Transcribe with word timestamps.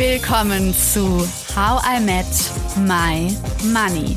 Willkommen 0.00 0.72
zu 0.72 1.28
How 1.54 1.82
I 1.84 2.00
Met 2.00 2.24
My 2.88 3.36
Money, 3.70 4.16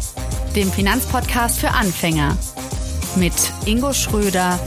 dem 0.56 0.72
Finanzpodcast 0.72 1.60
für 1.60 1.72
Anfänger 1.72 2.38
mit 3.18 3.34
Ingo 3.66 3.92
Schröder 3.92 4.58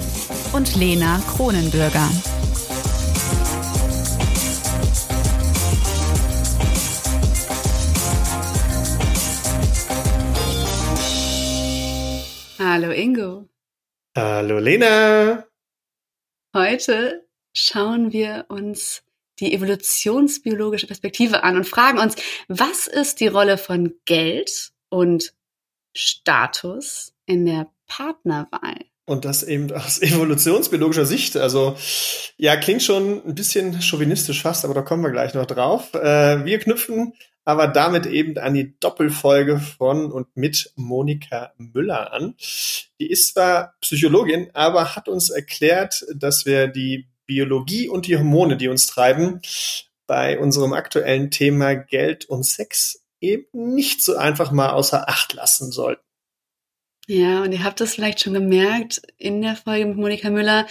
und 0.53 0.77
Lena 0.77 1.19
Kronenbürger. 1.27 2.07
Hallo 12.59 12.91
Ingo. 12.91 13.49
Hallo 14.15 14.59
Lena. 14.59 15.47
Heute 16.55 17.27
schauen 17.55 18.13
wir 18.13 18.45
uns 18.51 19.06
die 19.41 19.53
evolutionsbiologische 19.53 20.87
Perspektive 20.87 21.43
an 21.45 21.57
und 21.57 21.67
fragen 21.67 21.99
uns, 21.99 22.17
was 22.49 22.87
ist 22.87 23.21
die 23.21 23.29
Rolle 23.29 23.59
von 23.59 23.95
Geld 24.05 24.73
und 24.89 25.35
Status 25.95 27.13
in 27.27 27.47
der 27.47 27.69
Partnerwahl? 27.87 28.77
Und 29.05 29.25
das 29.25 29.43
eben 29.43 29.73
aus 29.73 30.03
evolutionsbiologischer 30.03 31.07
Sicht. 31.07 31.37
Also 31.37 31.77
ja, 32.37 32.57
klingt 32.57 32.83
schon 32.83 33.25
ein 33.27 33.35
bisschen 33.35 33.81
chauvinistisch 33.81 34.43
fast, 34.43 34.65
aber 34.65 34.75
da 34.75 34.83
kommen 34.83 35.03
wir 35.03 35.11
gleich 35.11 35.35
noch 35.35 35.47
drauf. 35.47 35.95
Äh, 35.95 36.45
wir 36.45 36.59
knüpfen 36.59 37.13
aber 37.47 37.69
damit 37.69 38.07
eben 38.07 38.37
an 38.39 38.55
die 38.55 38.77
Doppelfolge 38.81 39.59
von 39.61 40.11
und 40.11 40.37
mit 40.37 40.73
Monika 40.75 41.53
Müller 41.57 42.13
an. 42.13 42.35
Die 42.99 43.09
ist 43.09 43.35
zwar 43.35 43.75
Psychologin, 43.81 44.51
aber 44.53 44.97
hat 44.97 45.09
uns 45.09 45.31
erklärt, 45.31 46.05
dass 46.13 46.45
wir 46.45 46.67
die 46.67 47.07
Biologie 47.27 47.89
und 47.89 48.07
die 48.07 48.17
Hormone, 48.17 48.57
die 48.57 48.69
uns 48.69 48.87
treiben, 48.87 49.41
bei 50.07 50.39
unserem 50.39 50.73
aktuellen 50.73 51.31
Thema 51.31 51.75
Geld 51.75 52.27
und 52.27 52.45
Sex 52.45 53.03
eben 53.21 53.47
nicht 53.53 54.03
so 54.03 54.17
einfach 54.17 54.53
mal 54.53 54.71
außer 54.71 55.09
Acht 55.09 55.33
lassen 55.33 55.73
sollten. 55.73 56.03
Ja, 57.09 57.43
und 57.43 57.53
ihr 57.53 57.63
habt 57.63 57.81
das 57.81 57.95
vielleicht 57.95 58.21
schon 58.21 58.35
gemerkt 58.35 59.01
in 59.17 59.41
der 59.43 59.57
Folge 59.57 59.87
mit 59.87 59.97
Monika 59.97 60.29
Müller. 60.29 60.67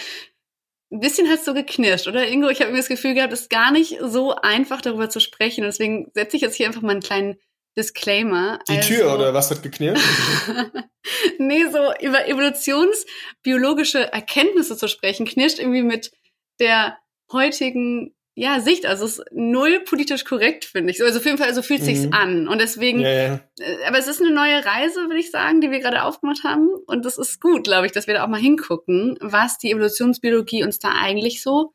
Ein 0.92 1.00
bisschen 1.00 1.30
hat 1.30 1.39
es 1.39 1.45
so 1.45 1.53
geknirscht, 1.53 2.08
oder 2.08 2.28
Ingo? 2.28 2.50
Ich 2.50 2.62
habe 2.62 2.72
mir 2.72 2.78
das 2.78 2.88
Gefühl 2.88 3.14
gehabt, 3.14 3.34
es 3.34 3.42
ist 3.42 3.50
gar 3.50 3.72
nicht 3.72 3.97
so 4.02 4.36
einfach, 4.36 4.81
darüber 4.81 5.09
zu 5.09 5.19
sprechen. 5.19 5.62
Und 5.62 5.67
deswegen 5.67 6.12
setze 6.14 6.36
ich 6.36 6.42
jetzt 6.42 6.56
hier 6.56 6.67
einfach 6.67 6.81
mal 6.81 6.92
einen 6.92 7.02
kleinen 7.02 7.36
Disclaimer. 7.78 8.59
Die 8.69 8.78
also, 8.78 8.88
Tür 8.88 9.14
oder 9.14 9.34
was 9.34 9.50
hat 9.50 9.64
geknirscht? 9.64 10.06
nee, 11.40 11.64
so 11.72 11.94
über 12.02 12.28
evolutionsbiologische 12.28 14.12
Erkenntnisse 14.12 14.78
zu 14.78 14.88
sprechen, 14.88 15.25
knirscht 15.25 15.59
irgendwie 15.59 15.84
mit 15.84 16.12
der 16.59 16.98
heutigen 17.31 18.16
ja, 18.38 18.59
Sicht, 18.59 18.86
also 18.86 19.06
es 19.06 19.20
ist 19.20 19.28
null 19.31 19.80
politisch 19.86 20.25
korrekt, 20.25 20.66
finde 20.66 20.92
ich. 20.92 21.02
Also 21.02 21.20
auf 21.20 21.25
jeden 21.25 21.38
Fall, 21.38 21.53
so 21.53 21.62
fühlt 21.62 21.80
mhm. 21.81 21.86
sich's 21.86 22.08
an. 22.12 22.50
Und 22.50 22.59
deswegen, 22.59 23.00
ja, 23.00 23.09
ja. 23.09 23.39
Äh, 23.59 23.86
aber 23.88 23.97
es 23.97 24.08
ist 24.08 24.22
eine 24.22 24.31
neue 24.31 24.66
Reise, 24.66 25.03
würde 25.03 25.20
ich 25.20 25.31
sagen, 25.31 25.62
die 25.62 25.72
wir 25.72 25.80
gerade 25.80 26.03
aufgemacht 26.03 26.44
haben. 26.44 26.67
Und 26.86 27.06
das 27.06 27.17
ist 27.17 27.39
gut, 27.39 27.64
glaube 27.64 27.86
ich, 27.86 27.94
dass 27.94 28.08
wir 28.08 28.14
da 28.14 28.25
auch 28.25 28.30
mal 28.30 28.39
hingucken, 28.39 29.17
was 29.22 29.58
die 29.58 29.72
Evolutionsbiologie 29.72 30.66
uns 30.66 30.80
da 30.80 30.89
eigentlich 30.89 31.42
so 31.42 31.73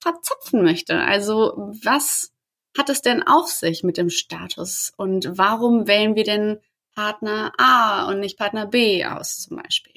verzapfen 0.00 0.62
möchte. 0.62 0.98
Also 0.98 1.54
was 1.82 2.32
hat 2.76 2.90
es 2.90 3.00
denn 3.00 3.22
auf 3.22 3.48
sich 3.48 3.82
mit 3.82 3.96
dem 3.96 4.10
Status? 4.10 4.92
Und 4.98 5.30
warum 5.38 5.86
wählen 5.86 6.14
wir 6.14 6.24
denn 6.24 6.58
Partner 6.94 7.52
A 7.56 8.08
und 8.08 8.20
nicht 8.20 8.36
Partner 8.36 8.66
B 8.66 9.02
aus, 9.06 9.38
zum 9.38 9.56
Beispiel? 9.56 9.91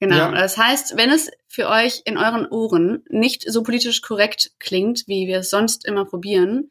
Genau. 0.00 0.16
Ja. 0.16 0.30
Das 0.32 0.56
heißt, 0.56 0.96
wenn 0.96 1.10
es 1.10 1.30
für 1.48 1.68
euch 1.68 2.02
in 2.04 2.18
euren 2.18 2.46
Ohren 2.46 3.04
nicht 3.08 3.44
so 3.50 3.62
politisch 3.62 4.02
korrekt 4.02 4.52
klingt, 4.58 5.04
wie 5.06 5.26
wir 5.26 5.38
es 5.38 5.50
sonst 5.50 5.84
immer 5.84 6.04
probieren, 6.04 6.70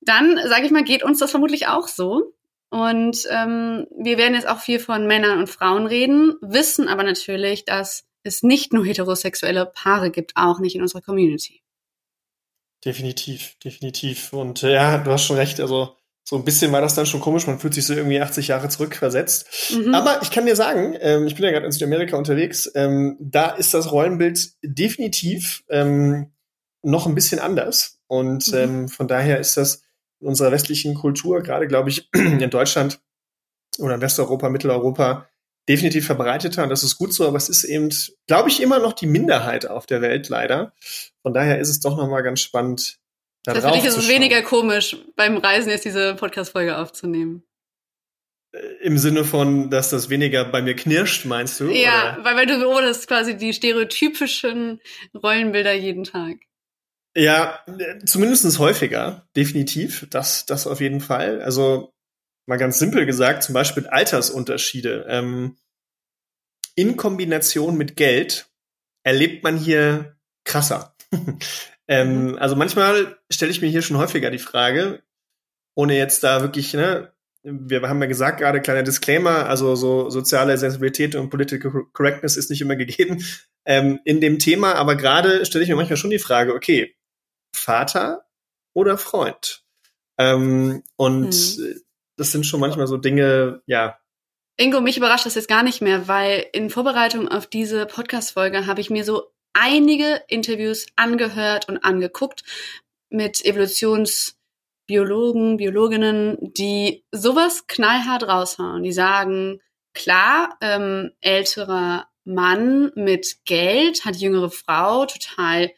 dann 0.00 0.38
sage 0.48 0.66
ich 0.66 0.70
mal, 0.70 0.84
geht 0.84 1.02
uns 1.02 1.18
das 1.18 1.30
vermutlich 1.30 1.66
auch 1.66 1.88
so. 1.88 2.34
Und 2.70 3.26
ähm, 3.30 3.86
wir 3.98 4.18
werden 4.18 4.34
jetzt 4.34 4.46
auch 4.46 4.60
viel 4.60 4.78
von 4.78 5.06
Männern 5.06 5.38
und 5.38 5.48
Frauen 5.48 5.86
reden, 5.86 6.34
wissen 6.42 6.86
aber 6.88 7.02
natürlich, 7.02 7.64
dass 7.64 8.04
es 8.22 8.42
nicht 8.42 8.72
nur 8.72 8.84
heterosexuelle 8.84 9.66
Paare 9.66 10.10
gibt, 10.10 10.32
auch 10.36 10.60
nicht 10.60 10.76
in 10.76 10.82
unserer 10.82 11.00
Community. 11.00 11.62
Definitiv, 12.84 13.56
definitiv. 13.64 14.32
Und 14.32 14.62
äh, 14.62 14.74
ja, 14.74 14.98
du 14.98 15.10
hast 15.10 15.24
schon 15.24 15.36
recht. 15.36 15.60
Also 15.60 15.96
so 16.28 16.36
ein 16.36 16.44
bisschen 16.44 16.72
war 16.72 16.82
das 16.82 16.94
dann 16.94 17.06
schon 17.06 17.20
komisch, 17.20 17.46
man 17.46 17.58
fühlt 17.58 17.72
sich 17.72 17.86
so 17.86 17.94
irgendwie 17.94 18.20
80 18.20 18.48
Jahre 18.48 18.68
zurückversetzt. 18.68 19.72
Mhm. 19.74 19.94
Aber 19.94 20.20
ich 20.20 20.30
kann 20.30 20.44
dir 20.44 20.56
sagen, 20.56 20.94
ähm, 21.00 21.26
ich 21.26 21.34
bin 21.34 21.44
ja 21.46 21.52
gerade 21.52 21.64
in 21.64 21.72
Südamerika 21.72 22.18
unterwegs, 22.18 22.70
ähm, 22.74 23.16
da 23.18 23.48
ist 23.48 23.72
das 23.72 23.92
Rollenbild 23.92 24.52
definitiv 24.62 25.64
ähm, 25.70 26.30
noch 26.82 27.06
ein 27.06 27.14
bisschen 27.14 27.38
anders. 27.38 27.98
Und 28.08 28.46
mhm. 28.48 28.58
ähm, 28.58 28.88
von 28.90 29.08
daher 29.08 29.40
ist 29.40 29.56
das 29.56 29.80
in 30.20 30.28
unserer 30.28 30.52
westlichen 30.52 30.94
Kultur, 30.94 31.40
gerade 31.40 31.66
glaube 31.66 31.88
ich 31.88 32.10
in 32.14 32.50
Deutschland 32.50 33.00
oder 33.78 33.94
in 33.94 34.02
Westeuropa, 34.02 34.50
Mitteleuropa, 34.50 35.30
definitiv 35.66 36.04
verbreiteter. 36.04 36.62
Und 36.62 36.68
das 36.68 36.84
ist 36.84 36.98
gut 36.98 37.14
so, 37.14 37.26
aber 37.26 37.38
es 37.38 37.48
ist 37.48 37.64
eben, 37.64 37.88
glaube 38.26 38.50
ich, 38.50 38.60
immer 38.60 38.80
noch 38.80 38.92
die 38.92 39.06
Minderheit 39.06 39.66
auf 39.66 39.86
der 39.86 40.02
Welt 40.02 40.28
leider. 40.28 40.74
Von 41.22 41.32
daher 41.32 41.58
ist 41.58 41.70
es 41.70 41.80
doch 41.80 41.96
nochmal 41.96 42.22
ganz 42.22 42.40
spannend, 42.40 42.97
da 43.54 43.60
das 43.60 43.64
für 43.64 43.72
dich 43.72 43.84
ist 43.84 43.96
es 43.96 44.08
weniger 44.08 44.42
komisch, 44.42 44.96
beim 45.16 45.36
Reisen 45.36 45.70
jetzt 45.70 45.84
diese 45.84 46.14
Podcast-Folge 46.14 46.76
aufzunehmen. 46.76 47.42
Äh, 48.52 48.58
Im 48.82 48.98
Sinne 48.98 49.24
von, 49.24 49.70
dass 49.70 49.90
das 49.90 50.10
weniger 50.10 50.44
bei 50.44 50.62
mir 50.62 50.74
knirscht, 50.74 51.24
meinst 51.24 51.60
du? 51.60 51.70
Ja, 51.70 52.14
oder? 52.14 52.24
weil, 52.24 52.36
weil 52.36 52.46
du 52.46 52.58
beobachtest 52.58 53.08
quasi 53.08 53.36
die 53.36 53.52
stereotypischen 53.52 54.80
Rollenbilder 55.14 55.72
jeden 55.72 56.04
Tag. 56.04 56.36
Ja, 57.16 57.64
zumindest 58.04 58.58
häufiger, 58.58 59.26
definitiv. 59.34 60.06
Das, 60.10 60.46
das 60.46 60.66
auf 60.66 60.80
jeden 60.80 61.00
Fall. 61.00 61.42
Also 61.42 61.92
mal 62.46 62.58
ganz 62.58 62.78
simpel 62.78 63.06
gesagt, 63.06 63.42
zum 63.42 63.54
Beispiel 63.54 63.86
Altersunterschiede. 63.86 65.06
Ähm, 65.08 65.56
in 66.76 66.96
Kombination 66.96 67.76
mit 67.76 67.96
Geld 67.96 68.48
erlebt 69.02 69.42
man 69.42 69.56
hier 69.56 70.16
krasser. 70.44 70.94
Ähm, 71.88 72.28
mhm. 72.28 72.38
Also 72.38 72.54
manchmal 72.54 73.18
stelle 73.30 73.50
ich 73.50 73.62
mir 73.62 73.68
hier 73.68 73.82
schon 73.82 73.96
häufiger 73.96 74.30
die 74.30 74.38
Frage, 74.38 75.02
ohne 75.74 75.96
jetzt 75.96 76.22
da 76.22 76.42
wirklich, 76.42 76.74
ne, 76.74 77.12
wir 77.42 77.82
haben 77.82 78.00
ja 78.00 78.06
gesagt, 78.08 78.40
gerade 78.40 78.60
kleiner 78.60 78.82
Disclaimer, 78.82 79.48
also 79.48 79.74
so 79.74 80.10
soziale 80.10 80.58
Sensibilität 80.58 81.14
und 81.14 81.30
Political 81.30 81.86
Correctness 81.92 82.36
ist 82.36 82.50
nicht 82.50 82.60
immer 82.60 82.76
gegeben 82.76 83.24
ähm, 83.64 84.00
in 84.04 84.20
dem 84.20 84.38
Thema, 84.38 84.74
aber 84.74 84.96
gerade 84.96 85.44
stelle 85.46 85.64
ich 85.64 85.70
mir 85.70 85.76
manchmal 85.76 85.96
schon 85.96 86.10
die 86.10 86.18
Frage, 86.18 86.54
okay, 86.54 86.94
Vater 87.54 88.26
oder 88.74 88.98
Freund? 88.98 89.64
Ähm, 90.18 90.82
und 90.96 91.58
mhm. 91.58 91.82
das 92.16 92.32
sind 92.32 92.44
schon 92.44 92.60
manchmal 92.60 92.86
so 92.86 92.98
Dinge, 92.98 93.62
ja. 93.66 93.98
Ingo, 94.56 94.80
mich 94.80 94.96
überrascht 94.96 95.26
das 95.26 95.36
jetzt 95.36 95.48
gar 95.48 95.62
nicht 95.62 95.80
mehr, 95.80 96.08
weil 96.08 96.44
in 96.52 96.68
Vorbereitung 96.68 97.28
auf 97.28 97.46
diese 97.46 97.86
Podcast-Folge 97.86 98.66
habe 98.66 98.80
ich 98.80 98.90
mir 98.90 99.04
so 99.04 99.30
einige 99.58 100.22
Interviews 100.28 100.86
angehört 100.96 101.68
und 101.68 101.78
angeguckt 101.78 102.44
mit 103.10 103.44
Evolutionsbiologen, 103.44 105.56
Biologinnen, 105.56 106.36
die 106.54 107.04
sowas 107.10 107.66
knallhart 107.66 108.28
raushauen. 108.28 108.82
Die 108.82 108.92
sagen, 108.92 109.62
klar, 109.94 110.58
ähm, 110.60 111.12
älterer 111.20 112.08
Mann 112.24 112.92
mit 112.94 113.44
Geld 113.46 114.04
hat 114.04 114.16
jüngere 114.16 114.50
Frau, 114.50 115.06
total 115.06 115.70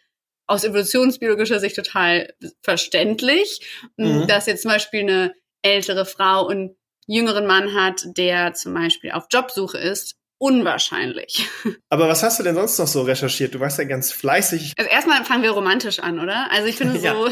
aus 0.47 0.65
evolutionsbiologischer 0.65 1.61
Sicht 1.61 1.77
total 1.77 2.35
verständlich, 2.61 3.61
mhm. 3.97 4.27
dass 4.27 4.47
jetzt 4.47 4.63
zum 4.63 4.73
Beispiel 4.73 5.03
eine 5.03 5.33
ältere 5.63 6.05
Frau 6.05 6.49
einen 6.49 6.77
jüngeren 7.07 7.47
Mann 7.47 7.73
hat, 7.75 8.03
der 8.17 8.55
zum 8.55 8.75
Beispiel 8.75 9.13
auf 9.13 9.27
Jobsuche 9.31 9.79
ist, 9.79 10.20
unwahrscheinlich. 10.41 11.47
Aber 11.91 12.09
was 12.09 12.23
hast 12.23 12.41
du 12.41 12.43
denn 12.43 12.55
sonst 12.55 12.79
noch 12.79 12.87
so 12.87 13.03
recherchiert? 13.03 13.55
Du 13.55 13.61
warst 13.61 13.79
ja 13.79 13.85
ganz 13.85 14.11
fleißig. 14.11 14.73
Also 14.79 14.91
erstmal 14.91 15.25
fangen 15.25 15.43
wir 15.43 15.51
romantisch 15.51 16.01
an, 16.01 16.19
oder? 16.19 16.51
Also 16.51 16.67
ich 16.67 16.77
finde 16.77 16.99
so 16.99 17.29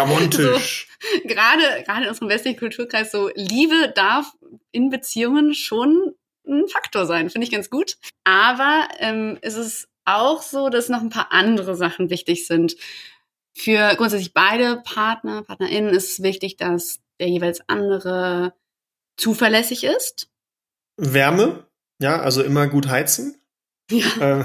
romantisch. 0.00 0.88
so, 1.22 1.28
gerade 1.28 1.62
gerade 1.84 2.04
in 2.04 2.08
unserem 2.08 2.30
westlichen 2.30 2.58
Kulturkreis 2.58 3.12
so 3.12 3.30
Liebe 3.34 3.92
darf 3.94 4.32
in 4.72 4.88
Beziehungen 4.88 5.52
schon 5.52 6.14
ein 6.48 6.66
Faktor 6.66 7.04
sein, 7.04 7.28
finde 7.28 7.44
ich 7.44 7.52
ganz 7.52 7.68
gut. 7.68 7.98
Aber 8.24 8.88
ähm, 8.98 9.38
es 9.42 9.56
ist 9.56 9.88
auch 10.06 10.40
so, 10.40 10.70
dass 10.70 10.88
noch 10.88 11.02
ein 11.02 11.10
paar 11.10 11.32
andere 11.32 11.76
Sachen 11.76 12.08
wichtig 12.08 12.46
sind. 12.46 12.74
Für 13.54 13.94
grundsätzlich 13.96 14.32
beide 14.32 14.80
Partner, 14.82 15.42
PartnerInnen 15.42 15.92
ist 15.92 16.12
es 16.12 16.22
wichtig, 16.22 16.56
dass 16.56 17.00
der 17.18 17.28
jeweils 17.28 17.60
andere 17.68 18.54
zuverlässig 19.18 19.84
ist. 19.84 20.30
Wärme? 20.96 21.69
Ja, 22.00 22.20
also 22.20 22.42
immer 22.42 22.66
gut 22.66 22.88
heizen. 22.88 23.36
Ja. 23.90 24.06
Ähm, 24.20 24.44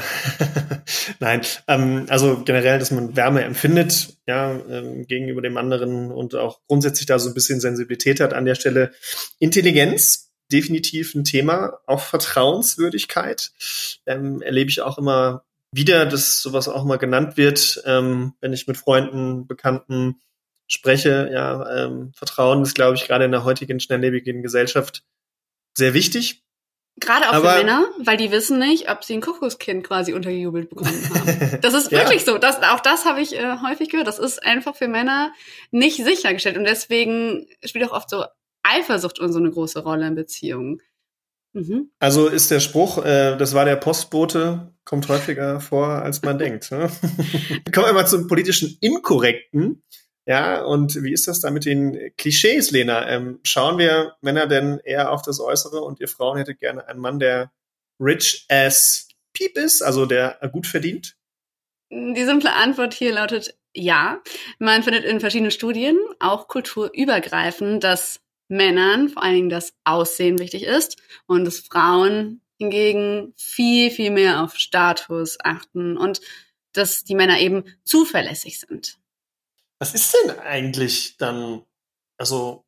Nein, 1.19 1.41
ähm, 1.67 2.05
also 2.09 2.43
generell, 2.43 2.79
dass 2.79 2.91
man 2.91 3.15
Wärme 3.15 3.43
empfindet, 3.43 4.17
ja, 4.27 4.51
ähm, 4.69 5.05
gegenüber 5.07 5.41
dem 5.41 5.57
anderen 5.57 6.11
und 6.11 6.35
auch 6.35 6.61
grundsätzlich 6.67 7.05
da 7.05 7.19
so 7.19 7.29
ein 7.29 7.33
bisschen 7.33 7.59
Sensibilität 7.59 8.19
hat 8.19 8.33
an 8.33 8.45
der 8.45 8.55
Stelle. 8.55 8.91
Intelligenz, 9.39 10.31
definitiv 10.51 11.13
ein 11.15 11.23
Thema, 11.23 11.79
auch 11.85 12.01
Vertrauenswürdigkeit, 12.01 13.51
ähm, 14.05 14.41
erlebe 14.41 14.69
ich 14.69 14.81
auch 14.81 14.97
immer 14.97 15.45
wieder, 15.71 16.05
dass 16.05 16.41
sowas 16.41 16.67
auch 16.67 16.83
mal 16.83 16.97
genannt 16.97 17.37
wird, 17.37 17.83
ähm, 17.85 18.33
wenn 18.41 18.53
ich 18.53 18.67
mit 18.67 18.77
Freunden, 18.77 19.45
Bekannten 19.45 20.21
spreche. 20.67 21.29
Ja, 21.31 21.85
ähm, 21.85 22.11
Vertrauen 22.15 22.63
ist, 22.63 22.75
glaube 22.75 22.95
ich, 22.95 23.05
gerade 23.05 23.25
in 23.25 23.31
der 23.31 23.43
heutigen 23.43 23.79
schnelllebigen 23.79 24.41
Gesellschaft 24.41 25.03
sehr 25.77 25.93
wichtig. 25.93 26.44
Gerade 26.99 27.29
auch 27.29 27.33
Aber, 27.33 27.51
für 27.51 27.57
Männer, 27.59 27.85
weil 27.99 28.15
die 28.15 28.31
wissen 28.31 28.57
nicht, 28.57 28.89
ob 28.89 29.03
sie 29.03 29.15
ein 29.15 29.21
Kuckuckskind 29.21 29.83
quasi 29.83 30.13
untergejubelt 30.13 30.69
bekommen 30.69 31.09
haben. 31.13 31.59
Das 31.61 31.73
ist 31.73 31.91
wirklich 31.91 32.25
ja. 32.25 32.33
so. 32.33 32.37
Das, 32.37 32.61
auch 32.63 32.79
das 32.79 33.05
habe 33.05 33.19
ich 33.21 33.37
äh, 33.37 33.57
häufig 33.61 33.89
gehört. 33.89 34.07
Das 34.07 34.17
ist 34.17 34.41
einfach 34.41 34.75
für 34.75 34.87
Männer 34.87 35.33
nicht 35.71 35.97
sichergestellt. 35.97 36.57
Und 36.57 36.63
deswegen 36.63 37.47
spielt 37.65 37.85
auch 37.89 37.95
oft 37.95 38.09
so 38.09 38.23
Eifersucht 38.63 39.19
und 39.19 39.33
so 39.33 39.39
eine 39.39 39.51
große 39.51 39.83
Rolle 39.83 40.07
in 40.07 40.15
Beziehungen. 40.15 40.81
Mhm. 41.55 41.89
Also 41.99 42.27
ist 42.27 42.51
der 42.51 42.59
Spruch, 42.59 43.03
äh, 43.03 43.37
das 43.37 43.53
war 43.53 43.65
der 43.65 43.77
Postbote, 43.77 44.73
kommt 44.83 45.07
häufiger 45.07 45.59
vor, 45.59 45.87
als 45.87 46.21
man 46.21 46.37
denkt. 46.37 46.71
Ne? 46.71 46.89
Kommen 47.73 47.87
wir 47.87 47.93
mal 47.93 48.07
zum 48.07 48.27
politischen 48.27 48.77
Inkorrekten. 48.81 49.83
Ja, 50.27 50.63
und 50.63 51.03
wie 51.03 51.13
ist 51.13 51.27
das 51.27 51.39
da 51.39 51.51
mit 51.51 51.65
den 51.65 52.11
Klischees, 52.17 52.71
Lena? 52.71 53.07
Ähm, 53.07 53.39
schauen 53.43 53.77
wir 53.77 54.15
Männer 54.21 54.47
denn 54.47 54.79
eher 54.83 55.11
auf 55.11 55.21
das 55.21 55.39
Äußere 55.39 55.81
und 55.81 55.99
ihr 55.99 56.07
Frauen 56.07 56.37
hättet 56.37 56.59
gerne 56.59 56.87
einen 56.87 56.99
Mann, 56.99 57.19
der 57.19 57.51
rich 57.99 58.45
as 58.49 59.07
Piep 59.33 59.55
ist, 59.57 59.83
also 59.83 60.05
der 60.05 60.39
gut 60.51 60.65
verdient? 60.65 61.15
Die 61.91 62.25
simple 62.25 62.53
Antwort 62.53 62.93
hier 62.93 63.13
lautet 63.13 63.55
ja. 63.75 64.21
Man 64.57 64.81
findet 64.81 65.05
in 65.05 65.19
verschiedenen 65.19 65.51
Studien, 65.51 65.97
auch 66.19 66.47
kulturübergreifend, 66.47 67.83
dass 67.83 68.21
Männern 68.47 69.09
vor 69.09 69.21
allen 69.23 69.35
Dingen 69.35 69.49
das 69.49 69.73
Aussehen 69.83 70.39
wichtig 70.39 70.63
ist 70.63 70.97
und 71.27 71.45
dass 71.45 71.59
Frauen 71.59 72.41
hingegen 72.57 73.33
viel, 73.37 73.91
viel 73.91 74.11
mehr 74.11 74.41
auf 74.41 74.55
Status 74.55 75.37
achten 75.43 75.97
und 75.97 76.21
dass 76.73 77.03
die 77.03 77.15
Männer 77.15 77.39
eben 77.39 77.65
zuverlässig 77.83 78.59
sind. 78.59 78.97
Was 79.79 79.93
ist 79.93 80.13
denn 80.13 80.39
eigentlich 80.39 81.17
dann, 81.17 81.63
also 82.17 82.63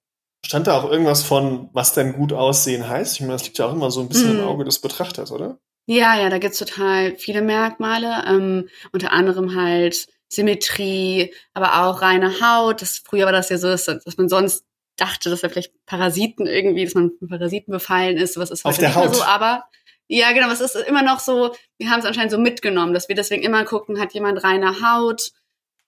stand 0.45 0.67
da 0.67 0.79
auch 0.79 0.89
irgendwas 0.89 1.23
von, 1.23 1.69
was 1.73 1.93
denn 1.93 2.13
gut 2.13 2.33
aussehen 2.33 2.87
heißt? 2.87 3.15
Ich 3.15 3.21
meine, 3.21 3.33
das 3.33 3.45
liegt 3.45 3.57
ja 3.57 3.67
auch 3.67 3.73
immer 3.73 3.91
so 3.91 4.01
ein 4.01 4.09
bisschen 4.09 4.31
hm. 4.31 4.39
im 4.39 4.45
Auge 4.45 4.65
des 4.65 4.79
Betrachters, 4.79 5.31
oder? 5.31 5.59
Ja, 5.85 6.19
ja, 6.19 6.29
da 6.29 6.37
gibt's 6.37 6.59
total 6.59 7.15
viele 7.15 7.41
Merkmale, 7.41 8.25
ähm, 8.27 8.69
unter 8.91 9.13
anderem 9.13 9.55
halt 9.55 10.07
Symmetrie, 10.29 11.33
aber 11.53 11.85
auch 11.85 12.01
reine 12.01 12.41
Haut. 12.41 12.81
Das, 12.81 12.97
früher 12.97 13.25
war 13.25 13.31
das 13.31 13.49
ja 13.49 13.57
so, 13.57 13.67
dass, 13.67 13.85
dass 13.85 14.17
man 14.17 14.27
sonst 14.27 14.65
dachte, 14.97 15.29
dass 15.29 15.43
er 15.43 15.49
vielleicht 15.49 15.73
Parasiten 15.85 16.45
irgendwie, 16.45 16.83
dass 16.83 16.95
man 16.95 17.11
von 17.17 17.29
Parasiten 17.29 17.71
befallen 17.71 18.17
ist. 18.17 18.37
Was 18.37 18.51
ist 18.51 18.65
heute 18.65 18.69
Auf 18.69 18.79
der 18.79 18.89
nicht 18.89 18.97
Haut. 18.97 19.05
mehr 19.05 19.13
so, 19.13 19.23
aber 19.23 19.63
ja, 20.09 20.31
genau, 20.31 20.49
es 20.49 20.61
ist 20.61 20.75
immer 20.75 21.03
noch 21.03 21.19
so, 21.19 21.53
wir 21.77 21.89
haben 21.89 21.99
es 21.99 22.05
anscheinend 22.05 22.31
so 22.31 22.37
mitgenommen, 22.37 22.93
dass 22.93 23.09
wir 23.09 23.15
deswegen 23.15 23.43
immer 23.43 23.63
gucken, 23.65 23.99
hat 23.99 24.13
jemand 24.13 24.43
reine 24.43 24.81
Haut, 24.81 25.31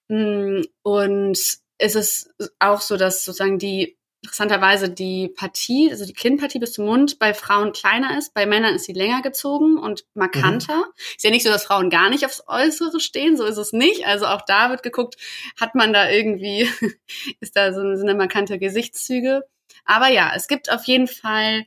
und 0.09 1.37
es 1.77 1.95
ist 1.95 2.33
auch 2.59 2.81
so, 2.81 2.97
dass 2.97 3.23
sozusagen 3.23 3.59
die 3.59 3.97
interessanterweise 4.21 4.89
die 4.89 5.29
Partie, 5.29 5.89
also 5.91 6.05
die 6.05 6.13
Kinnpartie 6.13 6.59
bis 6.59 6.73
zum 6.73 6.85
Mund 6.85 7.19
bei 7.19 7.33
Frauen 7.33 7.71
kleiner 7.71 8.17
ist, 8.17 8.33
bei 8.33 8.45
Männern 8.45 8.75
ist 8.75 8.85
sie 8.85 8.93
länger 8.93 9.21
gezogen 9.21 9.77
und 9.77 10.05
markanter. 10.13 10.75
Mhm. 10.75 10.93
Ist 11.15 11.23
ja 11.23 11.29
nicht 11.29 11.43
so, 11.43 11.49
dass 11.49 11.63
Frauen 11.63 11.89
gar 11.89 12.09
nicht 12.09 12.25
aufs 12.25 12.43
Äußere 12.45 12.99
stehen, 12.99 13.37
so 13.37 13.45
ist 13.45 13.57
es 13.57 13.71
nicht. 13.71 14.05
Also 14.05 14.25
auch 14.25 14.41
da 14.41 14.69
wird 14.71 14.83
geguckt, 14.83 15.15
hat 15.59 15.73
man 15.75 15.93
da 15.93 16.09
irgendwie, 16.09 16.69
ist 17.39 17.55
da 17.55 17.73
so 17.73 17.79
eine 17.79 18.15
markante 18.15 18.59
Gesichtszüge. 18.59 19.45
Aber 19.85 20.09
ja, 20.09 20.33
es 20.35 20.47
gibt 20.47 20.69
auf 20.69 20.83
jeden 20.83 21.07
Fall 21.07 21.65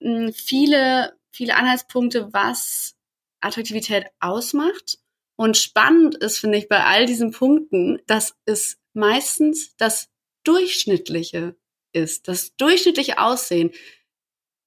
mm, 0.00 0.30
viele, 0.30 1.12
viele 1.30 1.54
Anhaltspunkte, 1.56 2.32
was 2.32 2.96
Attraktivität 3.40 4.06
ausmacht. 4.20 4.98
Und 5.40 5.56
spannend 5.56 6.16
ist, 6.16 6.36
finde 6.36 6.58
ich, 6.58 6.68
bei 6.68 6.84
all 6.84 7.06
diesen 7.06 7.30
Punkten, 7.30 7.98
dass 8.06 8.34
es 8.44 8.76
meistens 8.92 9.74
das 9.78 10.10
Durchschnittliche 10.44 11.56
ist, 11.94 12.28
das 12.28 12.54
durchschnittliche 12.56 13.16
Aussehen. 13.16 13.70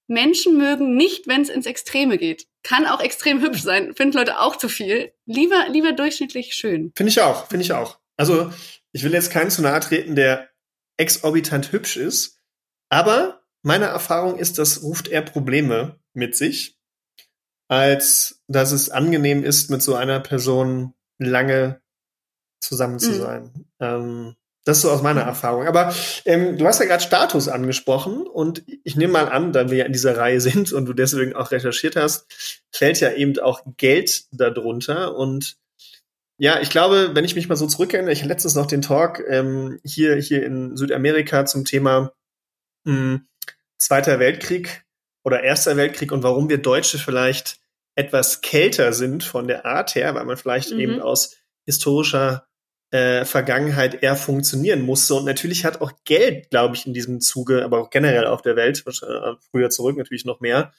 Menschen 0.07 0.57
mögen 0.57 0.95
nicht, 0.97 1.27
wenn 1.27 1.43
es 1.43 1.49
ins 1.49 1.67
Extreme 1.67 2.17
geht. 2.17 2.47
Kann 2.63 2.87
auch 2.87 3.01
extrem 3.01 3.39
hübsch 3.43 3.61
sein, 3.61 3.93
finden 3.93 4.17
Leute 4.17 4.39
auch 4.39 4.55
zu 4.55 4.67
viel. 4.67 5.13
Lieber, 5.27 5.67
lieber 5.69 5.91
durchschnittlich 5.91 6.55
schön. 6.55 6.91
Finde 6.95 7.11
ich 7.11 7.21
auch, 7.21 7.49
finde 7.49 7.65
ich 7.65 7.73
auch. 7.73 7.99
Also, 8.17 8.51
ich 8.93 9.03
will 9.03 9.13
jetzt 9.13 9.29
keinen 9.29 9.51
zu 9.51 9.61
nahe 9.61 9.79
treten, 9.79 10.15
der 10.15 10.49
exorbitant 10.97 11.71
hübsch 11.71 11.97
ist, 11.97 12.39
aber 12.89 13.43
meine 13.61 13.85
Erfahrung 13.85 14.39
ist, 14.39 14.57
das 14.57 14.81
ruft 14.81 15.07
eher 15.07 15.21
Probleme 15.21 15.99
mit 16.13 16.35
sich 16.35 16.79
als 17.73 18.39
dass 18.47 18.71
es 18.71 18.91
angenehm 18.91 19.43
ist, 19.43 19.71
mit 19.71 19.81
so 19.81 19.95
einer 19.95 20.19
Person 20.19 20.93
lange 21.17 21.81
zusammen 22.61 22.99
zu 22.99 23.09
mhm. 23.09 23.15
sein. 23.15 23.65
Ähm, 23.79 24.35
das 24.63 24.77
ist 24.77 24.83
so 24.83 24.91
aus 24.91 25.01
meiner 25.01 25.23
mhm. 25.23 25.29
Erfahrung. 25.29 25.65
Aber 25.65 25.93
ähm, 26.25 26.55
du 26.57 26.67
hast 26.67 26.79
ja 26.79 26.85
gerade 26.85 27.03
Status 27.03 27.47
angesprochen 27.47 28.27
und 28.27 28.63
ich 28.83 28.95
nehme 28.95 29.13
mal 29.13 29.27
an, 29.27 29.53
da 29.53 29.71
wir 29.71 29.77
ja 29.79 29.85
in 29.85 29.91
dieser 29.91 30.15
Reihe 30.17 30.39
sind 30.39 30.71
und 30.71 30.85
du 30.85 30.93
deswegen 30.93 31.35
auch 31.35 31.49
recherchiert 31.49 31.95
hast, 31.95 32.27
fällt 32.71 32.99
ja 32.99 33.11
eben 33.11 33.39
auch 33.39 33.63
Geld 33.77 34.25
darunter. 34.31 35.15
Und 35.15 35.57
ja, 36.37 36.61
ich 36.61 36.69
glaube, 36.69 37.11
wenn 37.15 37.25
ich 37.25 37.35
mich 37.35 37.49
mal 37.49 37.55
so 37.55 37.65
zurückerinnere, 37.65 38.13
ich 38.13 38.19
hatte 38.19 38.29
letztens 38.29 38.53
noch 38.53 38.67
den 38.67 38.83
Talk 38.83 39.23
ähm, 39.27 39.79
hier, 39.83 40.15
hier 40.17 40.45
in 40.45 40.77
Südamerika 40.77 41.47
zum 41.47 41.65
Thema 41.65 42.13
mh, 42.83 42.93
hm, 42.93 43.27
Zweiter 43.79 44.19
Weltkrieg 44.19 44.85
oder 45.25 45.43
Erster 45.43 45.75
Weltkrieg 45.75 46.11
und 46.11 46.21
warum 46.21 46.49
wir 46.49 46.59
Deutsche 46.59 46.99
vielleicht 46.99 47.62
etwas 47.95 48.41
kälter 48.41 48.93
sind 48.93 49.23
von 49.23 49.47
der 49.47 49.65
Art 49.65 49.95
her, 49.95 50.15
weil 50.15 50.25
man 50.25 50.37
vielleicht 50.37 50.71
mhm. 50.71 50.79
eben 50.79 51.01
aus 51.01 51.37
historischer 51.65 52.47
äh, 52.91 53.25
Vergangenheit 53.25 54.03
eher 54.03 54.15
funktionieren 54.15 54.81
musste. 54.81 55.15
Und 55.15 55.25
natürlich 55.25 55.65
hat 55.65 55.81
auch 55.81 55.91
Geld, 56.05 56.49
glaube 56.49 56.75
ich, 56.75 56.85
in 56.85 56.93
diesem 56.93 57.21
Zuge, 57.21 57.63
aber 57.63 57.79
auch 57.79 57.89
generell 57.89 58.27
auf 58.27 58.41
der 58.41 58.55
Welt, 58.55 58.83
äh, 58.85 59.33
früher 59.51 59.69
zurück 59.69 59.97
natürlich 59.97 60.25
noch 60.25 60.41
mehr, 60.41 60.73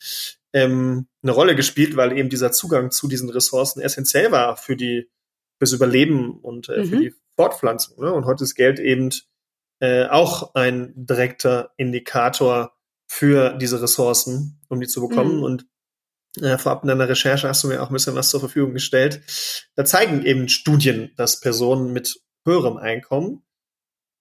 ähm, 0.53 1.09
eine 1.23 1.33
Rolle 1.33 1.57
gespielt, 1.57 1.97
weil 1.97 2.17
eben 2.17 2.29
dieser 2.29 2.53
Zugang 2.53 2.91
zu 2.91 3.09
diesen 3.09 3.31
Ressourcen 3.31 3.81
essentiell 3.81 4.31
war 4.31 4.57
für 4.57 4.77
die 4.77 5.11
fürs 5.59 5.73
Überleben 5.73 6.39
und 6.41 6.69
äh, 6.69 6.85
mhm. 6.85 6.87
für 6.87 6.97
die 6.97 7.15
Fortpflanzung. 7.37 8.01
Ne? 8.01 8.13
Und 8.13 8.27
heute 8.27 8.45
ist 8.45 8.55
Geld 8.55 8.79
eben 8.79 9.11
äh, 9.81 10.07
auch 10.07 10.55
ein 10.55 10.93
direkter 10.95 11.73
Indikator 11.77 12.77
für 13.07 13.55
diese 13.55 13.83
Ressourcen, 13.83 14.61
um 14.69 14.81
die 14.81 14.87
zu 14.87 15.07
bekommen. 15.07 15.39
Mhm. 15.39 15.43
Und 15.43 15.67
äh, 16.41 16.59
vorab 16.59 16.83
in 16.83 16.89
deiner 16.89 17.09
Recherche 17.09 17.49
hast 17.49 17.65
du 17.65 17.69
mir 17.69 17.83
auch 17.83 17.91
ein 17.91 17.93
bisschen 17.93 18.15
was 18.15 18.31
zur 18.31 18.41
Verfügung 18.41 18.73
gestellt. 18.73 19.23
Da 19.77 19.85
zeigen 19.85 20.25
eben 20.25 20.49
Studien, 20.49 21.13
dass 21.17 21.41
Personen 21.41 21.93
mit 21.93 22.21
höherem 22.47 22.77
Einkommen 22.77 23.43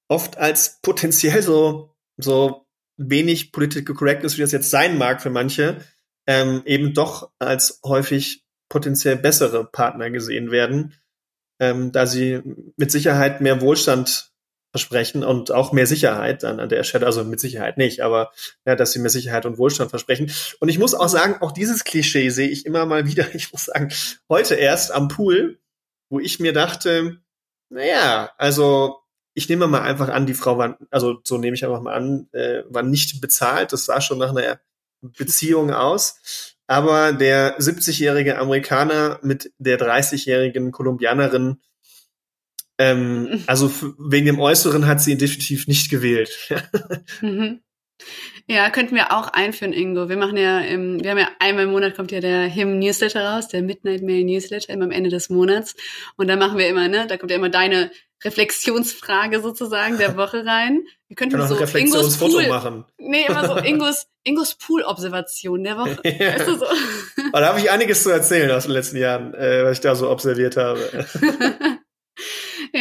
oft 0.08 0.38
als 0.38 0.79
potenziell 0.82 1.41
so, 1.41 1.96
so 2.17 2.67
wenig 2.98 3.51
political 3.51 3.96
correct 3.96 4.24
ist, 4.24 4.38
wie 4.38 4.41
das 4.41 4.51
jetzt 4.51 4.70
sein 4.70 4.98
mag 4.98 5.22
für 5.22 5.29
manche, 5.29 5.82
ähm, 6.27 6.62
eben 6.65 6.93
doch 6.93 7.32
als 7.39 7.79
häufig 7.84 8.46
potenziell 8.70 9.17
bessere 9.17 9.65
Partner 9.65 10.10
gesehen 10.10 10.51
werden, 10.51 10.93
ähm, 11.60 11.91
da 11.91 12.05
sie 12.05 12.41
mit 12.77 12.91
Sicherheit 12.91 13.41
mehr 13.41 13.62
Wohlstand 13.62 14.32
versprechen 14.74 15.24
und 15.24 15.51
auch 15.51 15.72
mehr 15.72 15.86
Sicherheit 15.86 16.42
dann 16.42 16.60
an 16.60 16.68
der 16.68 16.84
Stelle, 16.84 17.06
also 17.06 17.24
mit 17.24 17.39
Sicherheit 17.39 17.77
nicht, 17.77 18.01
aber 18.01 18.32
ja, 18.65 18.75
dass 18.75 18.92
sie 18.92 19.00
mehr 19.00 19.12
Sicherheit 19.12 19.46
und 19.46 19.60
Wohlstand 19.60 19.92
versprechen. 19.92 20.32
Und 20.60 20.68
ich 20.68 20.80
muss 20.80 20.96
auch 20.96 21.10
sagen, 21.10 21.36
auch 21.42 21.51
dieses 21.51 21.84
Klischee 21.84 22.30
sehe 22.30 22.50
ich 22.50 22.65
immer 22.65 22.88
mal 22.88 23.06
wieder. 23.06 23.36
Ich 23.36 23.51
muss 23.51 23.65
sagen, 23.65 23.94
heute 24.30 24.56
erst 24.56 24.92
am 24.92 25.10
Pool, 25.10 25.60
wo 26.10 26.20
ich 26.20 26.39
mir 26.39 26.53
dachte, 26.53 27.18
naja, 27.70 28.32
also 28.39 28.98
ich 29.36 29.48
nehme 29.48 29.68
mal 29.68 29.82
einfach 29.82 30.10
an, 30.10 30.25
die 30.25 30.34
Frau 30.34 30.58
war, 30.58 30.80
also 30.89 31.20
so 31.24 31.38
nehme 31.38 31.56
ich 31.56 31.63
einfach 31.63 31.82
mal 31.82 31.94
an, 31.94 32.27
äh, 32.32 32.63
war 32.68 32.82
nicht 32.82 33.22
bezahlt. 33.22 33.74
Das 33.74 33.86
sah 33.86 34.01
schon 34.01 34.18
nach 34.18 34.36
einer 34.36 34.60
Beziehung 35.01 35.72
aus. 35.72 36.56
Aber 36.65 37.13
der 37.13 37.60
70-jährige 37.60 38.39
Amerikaner 38.39 39.20
mit 39.22 39.51
der 39.60 39.80
30-jährigen 39.80 40.72
Kolumbianerin 40.72 41.60
ähm, 42.77 43.44
also 43.48 43.72
wegen 43.98 44.25
dem 44.25 44.39
Äußeren 44.39 44.88
hat 44.88 45.01
sie 45.01 45.12
ihn 45.12 45.18
definitiv 45.18 45.68
nicht 45.68 45.89
gewählt. 45.89 46.50
mhm. 47.22 47.62
Ja, 48.46 48.70
könnten 48.70 48.96
wir 48.96 49.13
auch 49.13 49.30
einführen, 49.30 49.72
Ingo. 49.72 50.10
Wir 50.10 50.18
machen 50.18 50.36
ja, 50.36 50.60
im, 50.60 51.01
wir 51.01 51.12
haben 51.12 51.18
ja 51.18 51.30
einmal 51.39 51.63
im 51.63 51.72
Monat 51.72 51.96
kommt 51.96 52.12
ja 52.12 52.20
der 52.20 52.42
Him 52.42 52.77
Newsletter 52.77 53.24
raus, 53.24 53.48
der 53.48 53.62
Midnight 53.62 54.01
Mail 54.01 54.25
Newsletter, 54.25 54.74
immer 54.74 54.84
am 54.84 54.92
Ende 54.92 55.10
des 55.10 55.30
Monats. 55.30 55.75
Und 56.18 56.27
da 56.27 56.36
machen 56.36 56.58
wir 56.58 56.68
immer, 56.68 56.89
ne, 56.89 57.08
da 57.08 57.15
kommt 57.15 57.32
ja 57.32 57.38
immer 57.38 57.50
deine 57.50 57.89
Reflexionsfrage 58.24 59.42
sozusagen 59.42 59.98
der 59.98 60.18
Woche 60.18 60.46
rein. 60.46 60.84
Wir 61.08 61.15
könnten 61.15 61.46
so 61.48 61.56
Reflexionsfoto 61.56 62.34
Pool, 62.34 62.48
machen. 62.48 62.86
Nee, 62.98 63.25
immer 63.27 63.46
so 63.48 63.58
Ingos, 63.58 64.08
Ingos 64.24 64.56
Pool-Observation 64.56 65.63
der 65.63 65.77
Woche. 65.77 66.00
ja. 66.03 66.34
Weißt 66.34 66.48
du 66.48 66.58
so? 66.58 66.65
da 67.32 67.48
habe 67.48 67.60
ich 67.60 67.72
einiges 67.72 68.03
zu 68.03 68.10
erzählen 68.10 68.51
aus 68.51 68.63
den 68.63 68.74
letzten 68.74 68.98
Jahren, 68.98 69.34
äh, 69.36 69.63
was 69.63 69.74
ich 69.74 69.82
da 69.82 69.96
so 69.96 70.10
observiert 70.10 70.58
habe. 70.58 71.06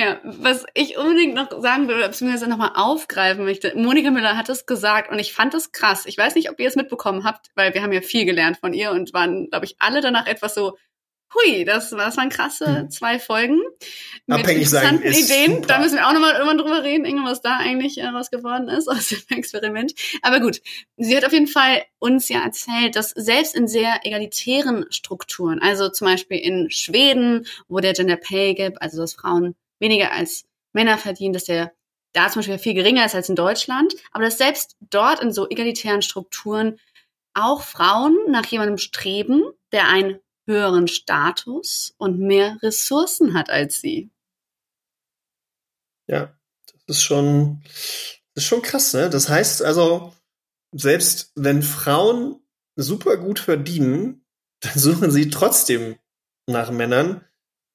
Ja, 0.02 0.21
was 0.25 0.64
ich 0.75 0.99
unbedingt 0.99 1.35
noch 1.35 1.62
sagen 1.62 1.87
will, 1.87 2.02
beziehungsweise 2.02 2.49
nochmal 2.49 2.73
aufgreifen 2.75 3.44
möchte. 3.44 3.73
Monika 3.76 4.11
Müller 4.11 4.37
hat 4.37 4.49
es 4.49 4.66
gesagt 4.66 5.12
und 5.12 5.18
ich 5.21 5.32
fand 5.32 5.54
es 5.54 5.71
krass. 5.71 6.06
Ich 6.06 6.18
weiß 6.18 6.35
nicht, 6.35 6.50
ob 6.50 6.59
ihr 6.59 6.66
es 6.66 6.75
mitbekommen 6.75 7.23
habt, 7.23 7.50
weil 7.54 7.73
wir 7.73 7.82
haben 7.82 7.92
ja 7.92 8.00
viel 8.00 8.25
gelernt 8.25 8.59
von 8.59 8.73
ihr 8.73 8.90
und 8.90 9.12
waren, 9.12 9.49
glaube 9.49 9.64
ich, 9.64 9.76
alle 9.78 10.00
danach 10.00 10.26
etwas 10.26 10.54
so, 10.54 10.76
hui, 11.35 11.64
das, 11.64 11.90
das 11.90 12.16
waren 12.16 12.30
krasse 12.30 12.80
hm. 12.80 12.90
zwei 12.90 13.21
Folgen. 13.21 13.61
Mit 14.26 14.40
Abhängig 14.40 14.64
interessanten 14.64 15.12
sein 15.12 15.25
Ideen. 15.25 15.54
Super. 15.54 15.66
Da 15.68 15.78
müssen 15.78 15.94
wir 15.94 16.09
auch 16.09 16.12
nochmal 16.12 16.32
irgendwann 16.32 16.59
drüber 16.59 16.82
reden, 16.82 17.25
was 17.25 17.40
da 17.40 17.59
eigentlich 17.59 17.99
äh, 17.99 18.12
was 18.12 18.32
geworden 18.32 18.68
ist 18.68 18.88
aus 18.90 19.09
dem 19.09 19.21
Experiment. 19.30 19.94
Aber 20.23 20.40
gut, 20.40 20.61
sie 20.97 21.16
hat 21.16 21.25
auf 21.25 21.32
jeden 21.32 21.47
Fall 21.47 21.85
uns 22.00 22.28
ja 22.28 22.42
erzählt, 22.42 22.97
dass 22.97 23.11
selbst 23.11 23.54
in 23.54 23.68
sehr 23.68 24.00
egalitären 24.02 24.87
Strukturen, 24.90 25.61
also 25.62 25.90
zum 25.90 26.09
Beispiel 26.09 26.38
in 26.38 26.71
Schweden, 26.73 27.47
wo 27.68 27.78
der 27.78 27.92
Gender 27.92 28.16
Pay 28.16 28.54
Gap, 28.54 28.78
also 28.80 28.99
dass 28.99 29.14
Frauen 29.14 29.54
weniger 29.83 30.12
als 30.12 30.45
Männer 30.73 30.97
verdienen, 30.97 31.35
dass 31.35 31.45
der 31.45 31.75
da 32.15 32.29
zum 32.29 32.41
Beispiel 32.41 32.59
viel 32.59 32.75
geringer 32.75 33.05
ist 33.05 33.15
als 33.15 33.29
in 33.29 33.37
Deutschland, 33.37 33.95
aber 34.12 34.25
dass 34.25 34.39
selbst 34.39 34.77
dort 34.81 35.21
in 35.21 35.33
so 35.33 35.49
egalitären 35.49 36.03
Strukturen 36.03 36.79
auch 37.35 37.62
Frauen 37.62 38.17
nach 38.29 38.47
jemandem 38.47 38.79
streben, 38.79 39.43
der 39.73 39.89
einen 39.89 40.21
höheren 40.47 40.89
Status 40.89 41.95
und 41.99 42.19
mehr 42.19 42.59
Ressourcen 42.62 43.35
hat 43.35 43.49
als 43.49 43.81
sie. 43.81 44.11
Ja, 46.09 46.37
das 46.87 46.99
ist 46.99 47.03
schon, 47.03 47.62
das 48.35 48.45
ist 48.45 48.45
schon 48.45 48.62
krass, 48.62 48.93
ne? 48.93 49.09
Das 49.09 49.29
heißt 49.29 49.62
also, 49.62 50.12
selbst 50.73 51.33
wenn 51.35 51.62
Frauen 51.62 52.41
super 52.77 53.17
gut 53.17 53.39
verdienen, 53.39 54.25
dann 54.61 54.79
suchen 54.79 55.11
sie 55.11 55.31
trotzdem 55.31 55.97
nach 56.47 56.71
Männern 56.71 57.25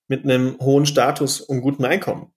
mit 0.08 0.24
einem 0.24 0.58
hohen 0.60 0.86
Status 0.86 1.42
und 1.42 1.62
gutem 1.62 1.86
Einkommen. 1.86 2.34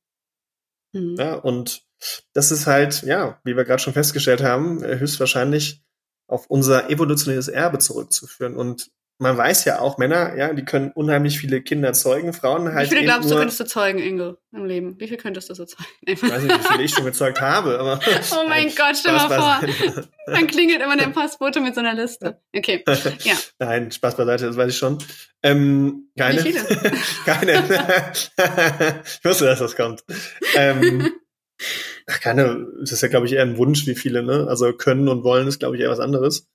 Mhm. 0.93 1.17
Ja, 1.19 1.35
und 1.35 1.85
das 2.33 2.51
ist 2.51 2.67
halt, 2.67 3.03
ja, 3.03 3.41
wie 3.45 3.57
wir 3.57 3.65
gerade 3.65 3.83
schon 3.83 3.93
festgestellt 3.93 4.43
haben, 4.43 4.83
höchstwahrscheinlich 4.83 5.83
auf 6.27 6.47
unser 6.47 6.89
evolutionäres 6.91 7.49
Erbe 7.49 7.79
zurückzuführen. 7.79 8.57
Und 8.57 8.91
man 9.21 9.37
weiß 9.37 9.67
ja 9.67 9.81
auch, 9.81 9.99
Männer, 9.99 10.35
ja, 10.37 10.55
die 10.55 10.65
können 10.65 10.93
unheimlich 10.93 11.39
viele 11.39 11.61
Kinder 11.61 11.93
zeugen, 11.93 12.33
Frauen 12.33 12.73
halt. 12.73 12.91
Wie 12.91 12.95
viele 12.95 13.07
glaubst 13.07 13.31
du, 13.31 13.35
könntest 13.35 13.61
du 13.61 13.67
zeugen, 13.67 13.99
Ingo, 13.99 14.39
im 14.51 14.65
Leben? 14.65 14.99
Wie 14.99 15.09
viel 15.09 15.19
könntest 15.19 15.51
du 15.51 15.55
so 15.55 15.67
zeugen? 15.67 15.85
Ich 16.01 16.23
weiß 16.23 16.43
nicht, 16.43 16.59
wie 16.59 16.69
viele 16.69 16.83
ich 16.83 16.91
schon 16.91 17.05
gezeugt 17.05 17.41
habe, 17.41 17.79
aber. 17.79 18.01
Oh 18.33 18.49
mein 18.49 18.67
nein, 18.67 18.75
Gott, 18.75 18.97
stell 18.97 19.13
mal 19.13 19.29
vor. 19.29 19.61
Dann 20.27 20.47
klingelt 20.47 20.81
immer 20.81 20.97
der 20.97 21.09
Postbote 21.15 21.61
mit 21.61 21.75
so 21.75 21.81
einer 21.81 21.93
Liste. 21.93 22.41
Okay. 22.57 22.83
Ja. 23.25 23.35
Nein, 23.59 23.91
Spaß 23.91 24.17
beiseite, 24.17 24.47
das 24.47 24.57
weiß 24.57 24.73
ich 24.73 24.79
schon. 24.79 24.99
Ähm, 25.43 26.11
keine. 26.17 26.43
Wie 26.43 26.53
viele? 26.53 26.65
keine. 27.27 27.65
ich 29.05 29.25
wusste, 29.25 29.45
dass 29.45 29.59
das 29.59 29.77
kommt. 29.77 30.03
Ähm, 30.57 31.13
ach, 32.07 32.21
keine, 32.21 32.67
das 32.81 32.93
ist 32.93 33.03
ja, 33.03 33.09
glaube 33.09 33.27
ich, 33.27 33.35
eher 33.35 33.43
ein 33.43 33.59
Wunsch, 33.59 33.87
wie 33.87 33.95
viele, 33.95 34.23
ne? 34.23 34.47
Also 34.49 34.73
können 34.73 35.09
und 35.09 35.25
wollen 35.25 35.47
ist, 35.47 35.59
glaube 35.61 35.77
ich, 35.77 35.83
eher 35.83 35.91
was 35.91 36.01
anderes. 36.01 36.49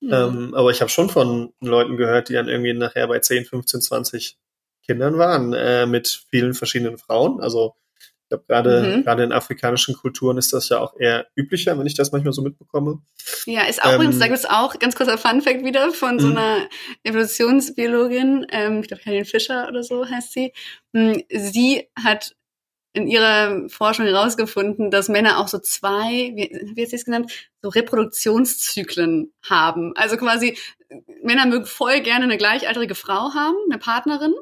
Mhm. 0.00 0.12
Ähm, 0.12 0.54
aber 0.54 0.70
ich 0.70 0.80
habe 0.80 0.90
schon 0.90 1.10
von 1.10 1.52
Leuten 1.60 1.96
gehört, 1.96 2.28
die 2.28 2.34
dann 2.34 2.48
irgendwie 2.48 2.72
nachher 2.72 3.06
bei 3.06 3.18
10, 3.18 3.44
15, 3.44 3.82
20 3.82 4.38
Kindern 4.84 5.18
waren, 5.18 5.52
äh, 5.52 5.86
mit 5.86 6.24
vielen 6.30 6.54
verschiedenen 6.54 6.98
Frauen. 6.98 7.40
Also 7.40 7.74
ich 7.98 8.28
glaube, 8.28 8.44
gerade 8.46 8.96
mhm. 8.96 9.04
gerade 9.04 9.24
in 9.24 9.32
afrikanischen 9.32 9.94
Kulturen 9.94 10.38
ist 10.38 10.52
das 10.52 10.68
ja 10.68 10.78
auch 10.78 10.94
eher 10.98 11.26
üblicher, 11.34 11.78
wenn 11.78 11.86
ich 11.86 11.94
das 11.94 12.12
manchmal 12.12 12.32
so 12.32 12.42
mitbekomme. 12.42 13.02
Ja, 13.44 13.64
ist 13.64 13.82
auch 13.82 13.90
ähm, 13.90 13.94
übrigens, 13.96 14.18
da 14.20 14.26
gibt 14.26 14.38
es 14.38 14.46
auch 14.46 14.78
ganz 14.78 14.94
kurzer 14.94 15.18
Fun-Fact 15.18 15.64
wieder 15.64 15.90
von 15.90 16.18
so 16.20 16.28
mhm. 16.28 16.36
einer 16.36 16.68
Evolutionsbiologin, 17.02 18.46
ähm, 18.50 18.80
ich 18.80 18.88
glaube 18.88 19.02
Helen 19.04 19.24
Fischer 19.24 19.68
oder 19.68 19.82
so 19.82 20.08
heißt 20.08 20.32
sie. 20.32 20.52
Hm, 20.94 21.22
sie 21.28 21.88
hat 22.02 22.34
in 22.92 23.06
ihrer 23.06 23.68
Forschung 23.68 24.06
herausgefunden, 24.06 24.90
dass 24.90 25.08
Männer 25.08 25.38
auch 25.38 25.48
so 25.48 25.58
zwei, 25.58 26.32
wie, 26.34 26.50
wie 26.74 26.82
hat 26.82 26.90
sie 26.90 26.96
es 26.96 27.04
genannt, 27.04 27.50
so 27.62 27.68
Reproduktionszyklen 27.68 29.32
haben. 29.48 29.96
Also 29.96 30.16
quasi, 30.16 30.58
Männer 31.22 31.46
mögen 31.46 31.66
voll 31.66 32.00
gerne 32.00 32.24
eine 32.24 32.36
gleichaltrige 32.36 32.96
Frau 32.96 33.32
haben, 33.34 33.56
eine 33.70 33.78
Partnerin, 33.78 34.34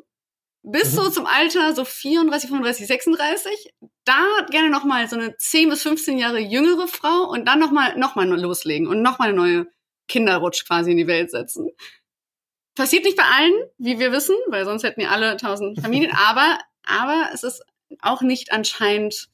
bis 0.62 0.92
mhm. 0.92 0.96
so 0.96 1.10
zum 1.10 1.26
Alter 1.26 1.74
so 1.74 1.84
34, 1.84 2.48
35, 2.48 2.86
36. 2.86 3.74
Da 4.04 4.24
gerne 4.50 4.70
nochmal 4.70 5.08
so 5.08 5.16
eine 5.16 5.36
10 5.36 5.68
bis 5.68 5.82
15 5.82 6.18
Jahre 6.18 6.38
jüngere 6.38 6.88
Frau 6.88 7.28
und 7.30 7.46
dann 7.46 7.58
nochmal 7.58 7.98
noch 7.98 8.14
mal 8.14 8.26
loslegen 8.28 8.86
und 8.86 9.02
nochmal 9.02 9.28
eine 9.28 9.36
neue 9.36 9.66
Kinderrutsch 10.08 10.64
quasi 10.66 10.92
in 10.92 10.96
die 10.96 11.06
Welt 11.06 11.30
setzen. 11.30 11.70
Passiert 12.74 13.04
nicht 13.04 13.16
bei 13.16 13.24
allen, 13.24 13.54
wie 13.76 13.98
wir 13.98 14.12
wissen, 14.12 14.36
weil 14.46 14.64
sonst 14.64 14.84
hätten 14.84 15.00
wir 15.00 15.10
alle 15.10 15.36
tausend 15.36 15.80
Familien, 15.80 16.12
aber, 16.28 16.58
aber 16.86 17.28
es 17.34 17.42
ist 17.42 17.62
auch 18.00 18.22
nicht 18.22 18.52
anscheinend 18.52 19.28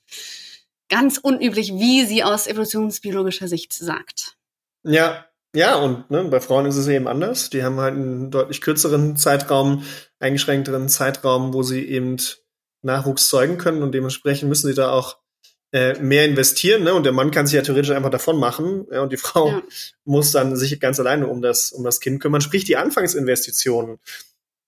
ganz 0.88 1.18
unüblich, 1.18 1.72
wie 1.74 2.04
sie 2.06 2.22
aus 2.22 2.46
evolutionsbiologischer 2.46 3.48
Sicht 3.48 3.72
sagt. 3.72 4.36
Ja, 4.82 5.26
ja, 5.54 5.76
und 5.76 6.10
ne, 6.10 6.24
bei 6.24 6.40
Frauen 6.40 6.66
ist 6.66 6.76
es 6.76 6.88
eben 6.88 7.06
anders. 7.06 7.48
Die 7.48 7.62
haben 7.62 7.78
halt 7.78 7.94
einen 7.94 8.30
deutlich 8.30 8.60
kürzeren 8.60 9.16
Zeitraum, 9.16 9.84
eingeschränkteren 10.18 10.88
Zeitraum, 10.88 11.54
wo 11.54 11.62
sie 11.62 11.84
eben 11.88 12.16
Nachwuchs 12.82 13.28
zeugen 13.28 13.56
können 13.56 13.82
und 13.82 13.92
dementsprechend 13.92 14.48
müssen 14.48 14.66
sie 14.66 14.74
da 14.74 14.90
auch 14.90 15.18
äh, 15.72 15.98
mehr 16.00 16.24
investieren. 16.24 16.82
Ne? 16.82 16.92
Und 16.92 17.04
der 17.04 17.12
Mann 17.12 17.30
kann 17.30 17.46
sich 17.46 17.54
ja 17.54 17.62
theoretisch 17.62 17.92
einfach 17.92 18.10
davon 18.10 18.36
machen 18.38 18.86
ja, 18.90 19.00
und 19.00 19.12
die 19.12 19.16
Frau 19.16 19.48
ja. 19.48 19.62
muss 20.04 20.32
dann 20.32 20.56
sich 20.56 20.78
ganz 20.80 20.98
alleine 21.00 21.28
um 21.28 21.40
das, 21.40 21.72
um 21.72 21.84
das 21.84 22.00
Kind 22.00 22.20
kümmern. 22.20 22.40
Sprich, 22.40 22.64
die 22.64 22.76
Anfangsinvestitionen, 22.76 23.98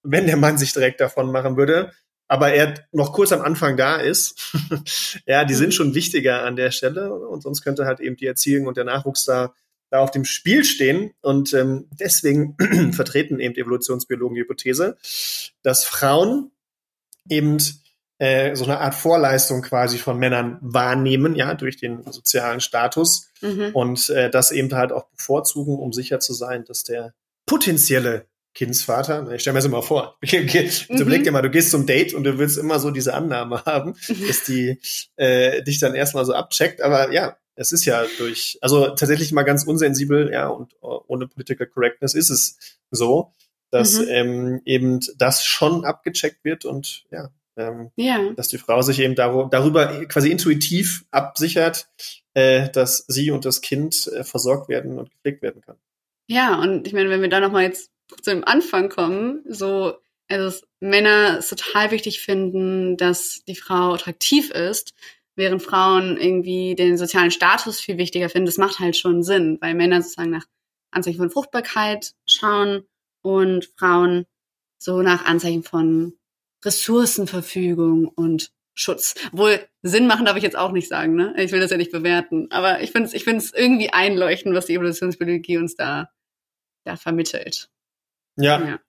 wenn 0.02 0.26
der 0.26 0.36
Mann 0.36 0.56
sich 0.56 0.72
direkt 0.72 1.00
davon 1.00 1.30
machen 1.30 1.56
würde, 1.56 1.92
aber 2.28 2.52
er 2.52 2.74
noch 2.92 3.12
kurz 3.12 3.32
am 3.32 3.42
Anfang 3.42 3.76
da 3.76 3.96
ist, 3.96 4.54
ja, 5.26 5.44
die 5.44 5.54
sind 5.54 5.68
mhm. 5.68 5.72
schon 5.72 5.94
wichtiger 5.94 6.42
an 6.44 6.56
der 6.56 6.70
Stelle 6.70 7.12
und 7.12 7.42
sonst 7.42 7.62
könnte 7.62 7.86
halt 7.86 8.00
eben 8.00 8.16
die 8.16 8.26
Erziehung 8.26 8.66
und 8.66 8.76
der 8.76 8.84
Nachwuchs 8.84 9.24
da, 9.24 9.54
da 9.90 10.00
auf 10.00 10.10
dem 10.10 10.24
Spiel 10.24 10.64
stehen 10.64 11.12
und 11.20 11.54
ähm, 11.54 11.88
deswegen 11.92 12.56
vertreten 12.92 13.38
eben 13.38 13.54
Evolutionsbiologen 13.54 14.34
die 14.34 14.42
Hypothese, 14.42 14.96
dass 15.62 15.84
Frauen 15.84 16.50
eben 17.28 17.58
äh, 18.18 18.56
so 18.56 18.64
eine 18.64 18.80
Art 18.80 18.94
Vorleistung 18.94 19.62
quasi 19.62 19.98
von 19.98 20.18
Männern 20.18 20.58
wahrnehmen, 20.62 21.36
ja, 21.36 21.54
durch 21.54 21.76
den 21.76 22.02
sozialen 22.10 22.60
Status 22.60 23.28
mhm. 23.40 23.70
und 23.72 24.10
äh, 24.10 24.30
das 24.30 24.52
eben 24.52 24.72
halt 24.74 24.90
auch 24.90 25.08
bevorzugen, 25.10 25.78
um 25.78 25.92
sicher 25.92 26.18
zu 26.18 26.32
sein, 26.32 26.64
dass 26.64 26.82
der 26.82 27.14
potenzielle 27.44 28.26
Kindsvater. 28.56 29.30
Ich 29.32 29.42
stelle 29.42 29.52
mir 29.52 29.58
das 29.58 29.66
immer 29.66 29.82
vor. 29.82 30.18
Mhm. 30.26 30.98
überleg 31.00 31.24
dir 31.24 31.30
mal, 31.30 31.42
du 31.42 31.50
gehst 31.50 31.70
zum 31.70 31.86
Date 31.86 32.14
und 32.14 32.24
du 32.24 32.38
willst 32.38 32.56
immer 32.56 32.78
so 32.78 32.90
diese 32.90 33.14
Annahme 33.14 33.64
haben, 33.64 33.94
dass 34.26 34.44
die 34.44 34.80
äh, 35.16 35.62
dich 35.62 35.78
dann 35.78 35.94
erstmal 35.94 36.24
so 36.24 36.32
abcheckt. 36.32 36.80
Aber 36.80 37.12
ja, 37.12 37.36
es 37.54 37.72
ist 37.72 37.84
ja 37.84 38.04
durch, 38.18 38.58
also 38.62 38.88
tatsächlich 38.88 39.32
mal 39.32 39.42
ganz 39.42 39.64
unsensibel, 39.64 40.30
ja, 40.32 40.48
und 40.48 40.74
ohne 40.80 41.28
Political 41.28 41.66
Correctness 41.66 42.14
ist 42.14 42.30
es 42.30 42.78
so, 42.90 43.32
dass 43.70 43.98
mhm. 43.98 44.06
ähm, 44.08 44.62
eben 44.64 45.00
das 45.16 45.44
schon 45.44 45.84
abgecheckt 45.84 46.44
wird 46.44 46.64
und 46.64 47.04
ja, 47.10 47.30
ähm, 47.56 47.90
ja. 47.96 48.32
dass 48.36 48.48
die 48.48 48.58
Frau 48.58 48.80
sich 48.82 49.00
eben 49.00 49.14
dar 49.14 49.48
darüber 49.50 50.04
quasi 50.06 50.30
intuitiv 50.30 51.04
absichert, 51.10 51.88
äh, 52.34 52.70
dass 52.70 53.04
sie 53.08 53.30
und 53.30 53.44
das 53.44 53.60
Kind 53.60 54.10
äh, 54.14 54.24
versorgt 54.24 54.68
werden 54.68 54.98
und 54.98 55.10
gepflegt 55.10 55.42
werden 55.42 55.60
kann. 55.60 55.76
Ja, 56.28 56.60
und 56.60 56.86
ich 56.86 56.92
meine, 56.92 57.10
wenn 57.10 57.22
wir 57.22 57.28
da 57.28 57.40
nochmal 57.40 57.64
jetzt 57.64 57.90
zu 58.22 58.30
dem 58.30 58.44
Anfang 58.44 58.88
kommen, 58.88 59.42
so, 59.48 59.94
also 60.28 60.64
Männer 60.80 61.38
es 61.38 61.48
total 61.48 61.90
wichtig 61.90 62.20
finden, 62.20 62.96
dass 62.96 63.42
die 63.46 63.56
Frau 63.56 63.94
attraktiv 63.94 64.50
ist, 64.50 64.94
während 65.36 65.62
Frauen 65.62 66.16
irgendwie 66.16 66.74
den 66.74 66.96
sozialen 66.96 67.30
Status 67.30 67.80
viel 67.80 67.98
wichtiger 67.98 68.28
finden. 68.28 68.46
Das 68.46 68.58
macht 68.58 68.78
halt 68.78 68.96
schon 68.96 69.22
Sinn, 69.22 69.58
weil 69.60 69.74
Männer 69.74 70.02
sozusagen 70.02 70.30
nach 70.30 70.46
Anzeichen 70.90 71.18
von 71.18 71.30
Fruchtbarkeit 71.30 72.14
schauen 72.26 72.86
und 73.22 73.66
Frauen 73.76 74.26
so 74.78 75.02
nach 75.02 75.24
Anzeichen 75.26 75.62
von 75.62 76.14
Ressourcenverfügung 76.64 78.08
und 78.08 78.50
Schutz. 78.74 79.14
Wohl 79.32 79.58
Sinn 79.82 80.06
machen 80.06 80.26
darf 80.26 80.36
ich 80.36 80.42
jetzt 80.42 80.56
auch 80.56 80.72
nicht 80.72 80.88
sagen, 80.88 81.14
ne? 81.14 81.34
Ich 81.38 81.50
will 81.50 81.60
das 81.60 81.70
ja 81.70 81.76
nicht 81.76 81.92
bewerten. 81.92 82.50
Aber 82.50 82.82
ich 82.82 82.92
finde 82.92 83.08
es 83.08 83.14
ich 83.14 83.24
find's 83.24 83.52
irgendwie 83.52 83.90
einleuchtend, 83.90 84.54
was 84.54 84.66
die 84.66 84.74
Evolutionsbiologie 84.74 85.56
uns 85.58 85.76
da, 85.76 86.10
da 86.84 86.96
vermittelt. 86.96 87.70
Ja. 88.36 88.64
ja. 88.64 88.80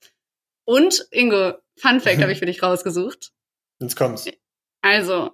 Und, 0.65 1.07
Ingo, 1.11 1.53
Fun 1.77 1.99
Fact 2.01 2.21
habe 2.21 2.31
ich 2.33 2.39
für 2.39 2.45
dich 2.45 2.61
rausgesucht. 2.61 3.31
Jetzt 3.79 3.95
kommt's. 3.95 4.27
Also, 4.81 5.31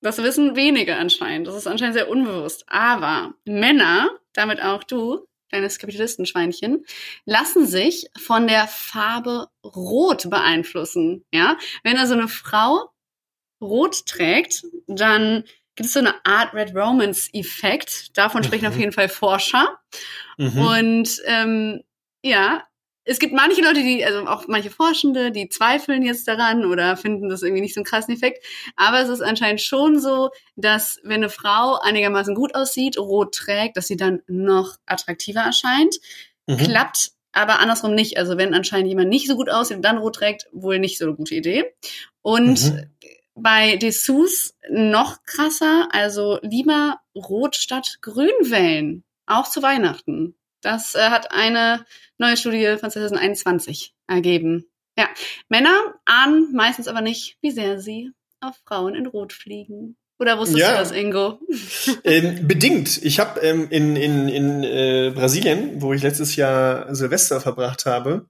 das 0.00 0.18
wissen 0.18 0.56
wenige 0.56 0.96
anscheinend. 0.96 1.46
Das 1.46 1.54
ist 1.54 1.66
anscheinend 1.66 1.94
sehr 1.94 2.08
unbewusst. 2.08 2.64
Aber 2.66 3.34
Männer, 3.44 4.10
damit 4.32 4.60
auch 4.60 4.82
du, 4.84 5.26
kleines 5.48 5.78
Kapitalistenschweinchen, 5.78 6.84
lassen 7.24 7.66
sich 7.66 8.08
von 8.18 8.48
der 8.48 8.66
Farbe 8.66 9.48
Rot 9.64 10.28
beeinflussen. 10.28 11.24
Ja, 11.32 11.56
wenn 11.84 11.98
also 11.98 12.14
eine 12.14 12.28
Frau 12.28 12.90
Rot 13.60 14.06
trägt, 14.06 14.64
dann 14.88 15.44
gibt 15.76 15.86
es 15.86 15.92
so 15.92 16.00
eine 16.00 16.24
Art 16.24 16.52
Red 16.52 16.74
Romance 16.74 17.30
Effekt. 17.32 18.16
Davon 18.18 18.42
sprechen 18.42 18.64
mhm. 18.64 18.70
auf 18.72 18.78
jeden 18.78 18.92
Fall 18.92 19.08
Forscher. 19.08 19.78
Mhm. 20.36 20.58
Und 20.58 21.22
ähm, 21.26 21.82
ja, 22.22 22.64
es 23.04 23.18
gibt 23.18 23.32
manche 23.32 23.62
Leute, 23.62 23.82
die, 23.82 24.04
also 24.04 24.26
auch 24.26 24.46
manche 24.46 24.70
Forschende, 24.70 25.32
die 25.32 25.48
zweifeln 25.48 26.02
jetzt 26.02 26.28
daran 26.28 26.64
oder 26.64 26.96
finden 26.96 27.28
das 27.28 27.42
irgendwie 27.42 27.62
nicht 27.62 27.74
so 27.74 27.80
einen 27.80 27.84
krassen 27.84 28.14
Effekt. 28.14 28.44
Aber 28.76 29.00
es 29.00 29.08
ist 29.08 29.22
anscheinend 29.22 29.60
schon 29.60 29.98
so, 29.98 30.30
dass 30.56 31.00
wenn 31.02 31.16
eine 31.16 31.28
Frau 31.28 31.78
einigermaßen 31.80 32.34
gut 32.34 32.54
aussieht, 32.54 32.98
rot 32.98 33.34
trägt, 33.34 33.76
dass 33.76 33.88
sie 33.88 33.96
dann 33.96 34.22
noch 34.28 34.76
attraktiver 34.86 35.40
erscheint. 35.40 35.96
Mhm. 36.46 36.58
Klappt 36.58 37.12
aber 37.32 37.58
andersrum 37.58 37.94
nicht. 37.94 38.18
Also 38.18 38.36
wenn 38.36 38.54
anscheinend 38.54 38.88
jemand 38.88 39.08
nicht 39.08 39.26
so 39.26 39.36
gut 39.36 39.50
aussieht 39.50 39.78
und 39.78 39.84
dann 39.84 39.98
rot 39.98 40.16
trägt, 40.16 40.46
wohl 40.52 40.78
nicht 40.78 40.98
so 40.98 41.06
eine 41.06 41.14
gute 41.14 41.34
Idee. 41.34 41.74
Und 42.20 42.72
mhm. 42.72 42.90
bei 43.34 43.76
Dessous 43.76 44.54
noch 44.70 45.24
krasser, 45.24 45.88
also 45.90 46.38
lieber 46.42 47.00
rot 47.16 47.56
statt 47.56 47.98
grün 48.00 48.30
wählen. 48.42 49.02
Auch 49.26 49.48
zu 49.48 49.62
Weihnachten. 49.62 50.36
Das 50.62 50.94
äh, 50.94 51.10
hat 51.10 51.32
eine 51.32 51.84
neue 52.18 52.36
Studie 52.36 52.76
von 52.78 52.90
2021 52.90 53.94
ergeben. 54.06 54.66
Ja, 54.98 55.08
Männer 55.48 55.94
ahnen 56.04 56.52
meistens 56.52 56.88
aber 56.88 57.00
nicht, 57.00 57.36
wie 57.40 57.50
sehr 57.50 57.80
sie 57.80 58.12
auf 58.40 58.56
Frauen 58.66 58.94
in 58.94 59.06
Rot 59.06 59.32
fliegen. 59.32 59.96
Oder 60.18 60.38
wusstest 60.38 60.60
ja. 60.60 60.72
du 60.72 60.78
das, 60.78 60.92
Ingo? 60.92 61.40
Ähm, 62.04 62.46
bedingt. 62.46 63.02
Ich 63.02 63.18
habe 63.18 63.40
ähm, 63.40 63.66
in, 63.70 63.96
in, 63.96 64.28
in 64.28 64.62
äh, 64.62 65.12
Brasilien, 65.14 65.82
wo 65.82 65.92
ich 65.92 66.02
letztes 66.02 66.36
Jahr 66.36 66.94
Silvester 66.94 67.40
verbracht 67.40 67.86
habe, 67.86 68.26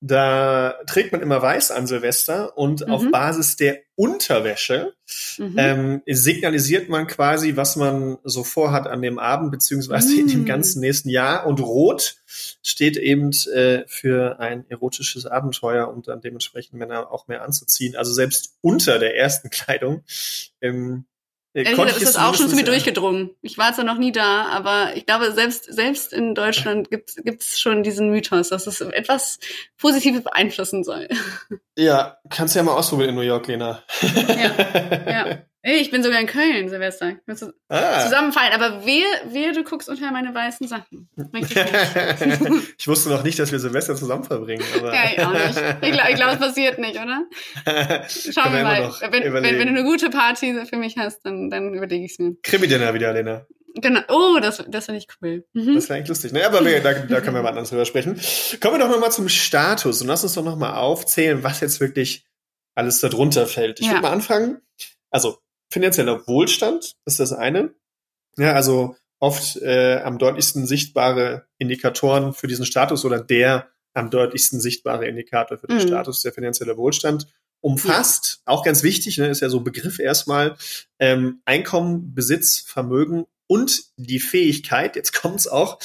da 0.00 0.76
trägt 0.86 1.12
man 1.12 1.20
immer 1.20 1.42
weiß 1.42 1.72
an 1.72 1.86
Silvester 1.86 2.56
und 2.56 2.86
mhm. 2.86 2.92
auf 2.92 3.10
Basis 3.10 3.56
der 3.56 3.80
Unterwäsche 3.96 4.94
mhm. 5.36 5.54
ähm, 5.58 6.02
signalisiert 6.06 6.88
man 6.88 7.06
quasi, 7.06 7.56
was 7.56 7.76
man 7.76 8.16
so 8.24 8.42
vorhat 8.42 8.86
an 8.86 9.02
dem 9.02 9.18
Abend 9.18 9.50
beziehungsweise 9.50 10.14
mhm. 10.14 10.20
in 10.20 10.28
dem 10.28 10.42
mm. 10.42 10.46
ganzen 10.46 10.80
nächsten 10.80 11.10
Jahr. 11.10 11.46
Und 11.46 11.60
Rot 11.60 12.16
steht 12.24 12.96
eben 12.96 13.30
äh, 13.54 13.84
für 13.86 14.40
ein 14.40 14.64
erotisches 14.70 15.26
Abenteuer 15.26 15.88
und 15.88 16.08
dann 16.08 16.22
dementsprechend 16.22 16.78
Männer 16.78 17.12
auch 17.12 17.28
mehr 17.28 17.42
anzuziehen. 17.42 17.94
Also 17.94 18.14
selbst 18.14 18.56
unter 18.62 18.98
der 18.98 19.16
ersten 19.16 19.50
Kleidung 19.50 20.02
ähm, 20.62 21.04
äh, 21.52 21.62
Ehrlich 21.62 21.76
gesagt, 21.76 21.96
ist 21.96 22.14
das 22.14 22.16
auch 22.16 22.34
schon 22.34 22.48
zu 22.48 22.56
mir 22.56 22.64
durchgedrungen. 22.64 23.30
Ich 23.42 23.58
war 23.58 23.74
zwar 23.74 23.84
noch 23.84 23.98
nie 23.98 24.12
da, 24.12 24.46
aber 24.46 24.96
ich 24.96 25.06
glaube, 25.06 25.32
selbst, 25.32 25.64
selbst 25.72 26.12
in 26.12 26.34
Deutschland 26.34 26.90
gibt 26.90 27.10
es 27.18 27.58
schon 27.58 27.82
diesen 27.82 28.10
Mythos, 28.10 28.50
dass 28.50 28.66
es 28.66 28.80
etwas 28.80 29.38
Positives 29.78 30.22
beeinflussen 30.22 30.84
soll. 30.84 31.08
Ja, 31.76 32.18
kannst 32.28 32.54
du 32.54 32.58
ja 32.58 32.62
mal 32.62 32.74
ausprobieren 32.74 33.10
in 33.10 33.16
New 33.16 33.22
York, 33.22 33.46
Lena. 33.46 33.82
Ja, 34.00 35.10
ja. 35.10 35.38
Ich 35.62 35.90
bin 35.90 36.02
sogar 36.02 36.18
in 36.20 36.26
Köln, 36.26 36.70
Silvester. 36.70 37.16
Ah. 37.68 38.04
Zusammenfallen, 38.04 38.52
aber 38.54 38.86
wehe, 38.86 39.04
wehe, 39.30 39.52
du 39.52 39.62
guckst 39.62 39.90
unter 39.90 40.10
meine 40.10 40.34
weißen 40.34 40.66
Sachen. 40.66 41.10
ich 42.78 42.88
wusste 42.88 43.10
noch 43.10 43.22
nicht, 43.22 43.38
dass 43.38 43.52
wir 43.52 43.58
Silvester 43.58 43.94
zusammen 43.94 44.24
verbringen. 44.24 44.64
Aber 44.78 44.94
ja, 44.94 45.02
ich 45.12 45.20
auch 45.20 45.32
nicht. 45.32 45.62
Ich 45.82 45.92
glaube, 45.92 46.14
glaub, 46.14 46.32
es 46.32 46.38
passiert 46.38 46.78
nicht, 46.78 46.98
oder? 46.98 47.26
Schauen 48.08 48.54
wir 48.54 48.62
mal. 48.62 48.90
Wenn, 49.10 49.34
wenn, 49.34 49.42
wenn, 49.42 49.58
du 49.58 49.80
eine 49.80 49.84
gute 49.84 50.08
Party 50.08 50.64
für 50.64 50.76
mich 50.76 50.96
hast, 50.96 51.20
dann, 51.26 51.50
dann 51.50 51.74
überlege 51.74 52.06
ich 52.06 52.12
es 52.12 52.18
mir. 52.18 52.36
Krimi-Dinner 52.42 52.94
wieder, 52.94 53.12
Lena. 53.12 53.46
Genau. 53.74 54.00
Oh, 54.08 54.38
das, 54.40 54.64
das 54.66 54.86
finde 54.86 54.98
ich 54.98 55.08
cool. 55.22 55.44
Mhm. 55.52 55.74
Das 55.74 55.88
wäre 55.88 55.98
eigentlich 55.98 56.08
lustig. 56.08 56.32
Ne? 56.32 56.44
Aber 56.44 56.64
wir, 56.64 56.80
da, 56.80 56.94
da 56.94 57.20
können 57.20 57.36
wir 57.36 57.42
mal 57.42 57.50
anders 57.50 57.68
drüber 57.68 57.84
sprechen. 57.84 58.18
Kommen 58.60 58.74
wir 58.74 58.78
doch 58.78 58.90
nochmal 58.90 59.12
zum 59.12 59.28
Status 59.28 60.00
und 60.00 60.08
lass 60.08 60.22
uns 60.22 60.34
doch 60.34 60.44
nochmal 60.44 60.74
aufzählen, 60.74 61.42
was 61.42 61.60
jetzt 61.60 61.80
wirklich 61.80 62.24
alles 62.74 63.00
darunter 63.00 63.46
fällt. 63.46 63.78
Ich 63.80 63.86
ja. 63.86 63.92
würde 63.92 64.02
mal 64.02 64.12
anfangen. 64.12 64.60
Also, 65.10 65.38
finanzieller 65.70 66.26
Wohlstand 66.26 66.96
ist 67.06 67.20
das 67.20 67.32
eine. 67.32 67.74
Ja, 68.36 68.54
also 68.54 68.96
oft 69.18 69.56
äh, 69.56 70.00
am 70.02 70.18
deutlichsten 70.18 70.66
sichtbare 70.66 71.46
Indikatoren 71.58 72.32
für 72.32 72.46
diesen 72.46 72.66
Status 72.66 73.04
oder 73.04 73.20
der 73.20 73.68
am 73.92 74.10
deutlichsten 74.10 74.60
sichtbare 74.60 75.06
Indikator 75.06 75.58
für 75.58 75.66
den 75.66 75.78
mhm. 75.78 75.88
Status 75.88 76.22
der 76.22 76.32
finanzielle 76.32 76.76
Wohlstand 76.76 77.26
umfasst, 77.60 78.42
ja. 78.46 78.52
auch 78.52 78.64
ganz 78.64 78.82
wichtig, 78.82 79.18
ne, 79.18 79.28
ist 79.28 79.40
ja 79.40 79.48
so 79.48 79.60
Begriff 79.60 79.98
erstmal, 79.98 80.56
ähm, 80.98 81.42
Einkommen, 81.44 82.14
Besitz, 82.14 82.60
Vermögen 82.60 83.26
und 83.46 83.82
die 83.96 84.20
Fähigkeit, 84.20 84.96
jetzt 84.96 85.12
kommt's 85.12 85.46
auch, 85.46 85.78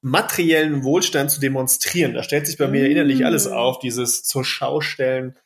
materiellen 0.00 0.82
Wohlstand 0.82 1.30
zu 1.30 1.38
demonstrieren. 1.38 2.14
Da 2.14 2.22
stellt 2.22 2.46
sich 2.46 2.56
bei 2.56 2.66
mir 2.66 2.88
innerlich 2.88 3.24
alles 3.26 3.46
mm. 3.46 3.52
auf, 3.52 3.78
dieses 3.78 4.24
zur 4.24 4.44
Schaustellen 4.44 5.36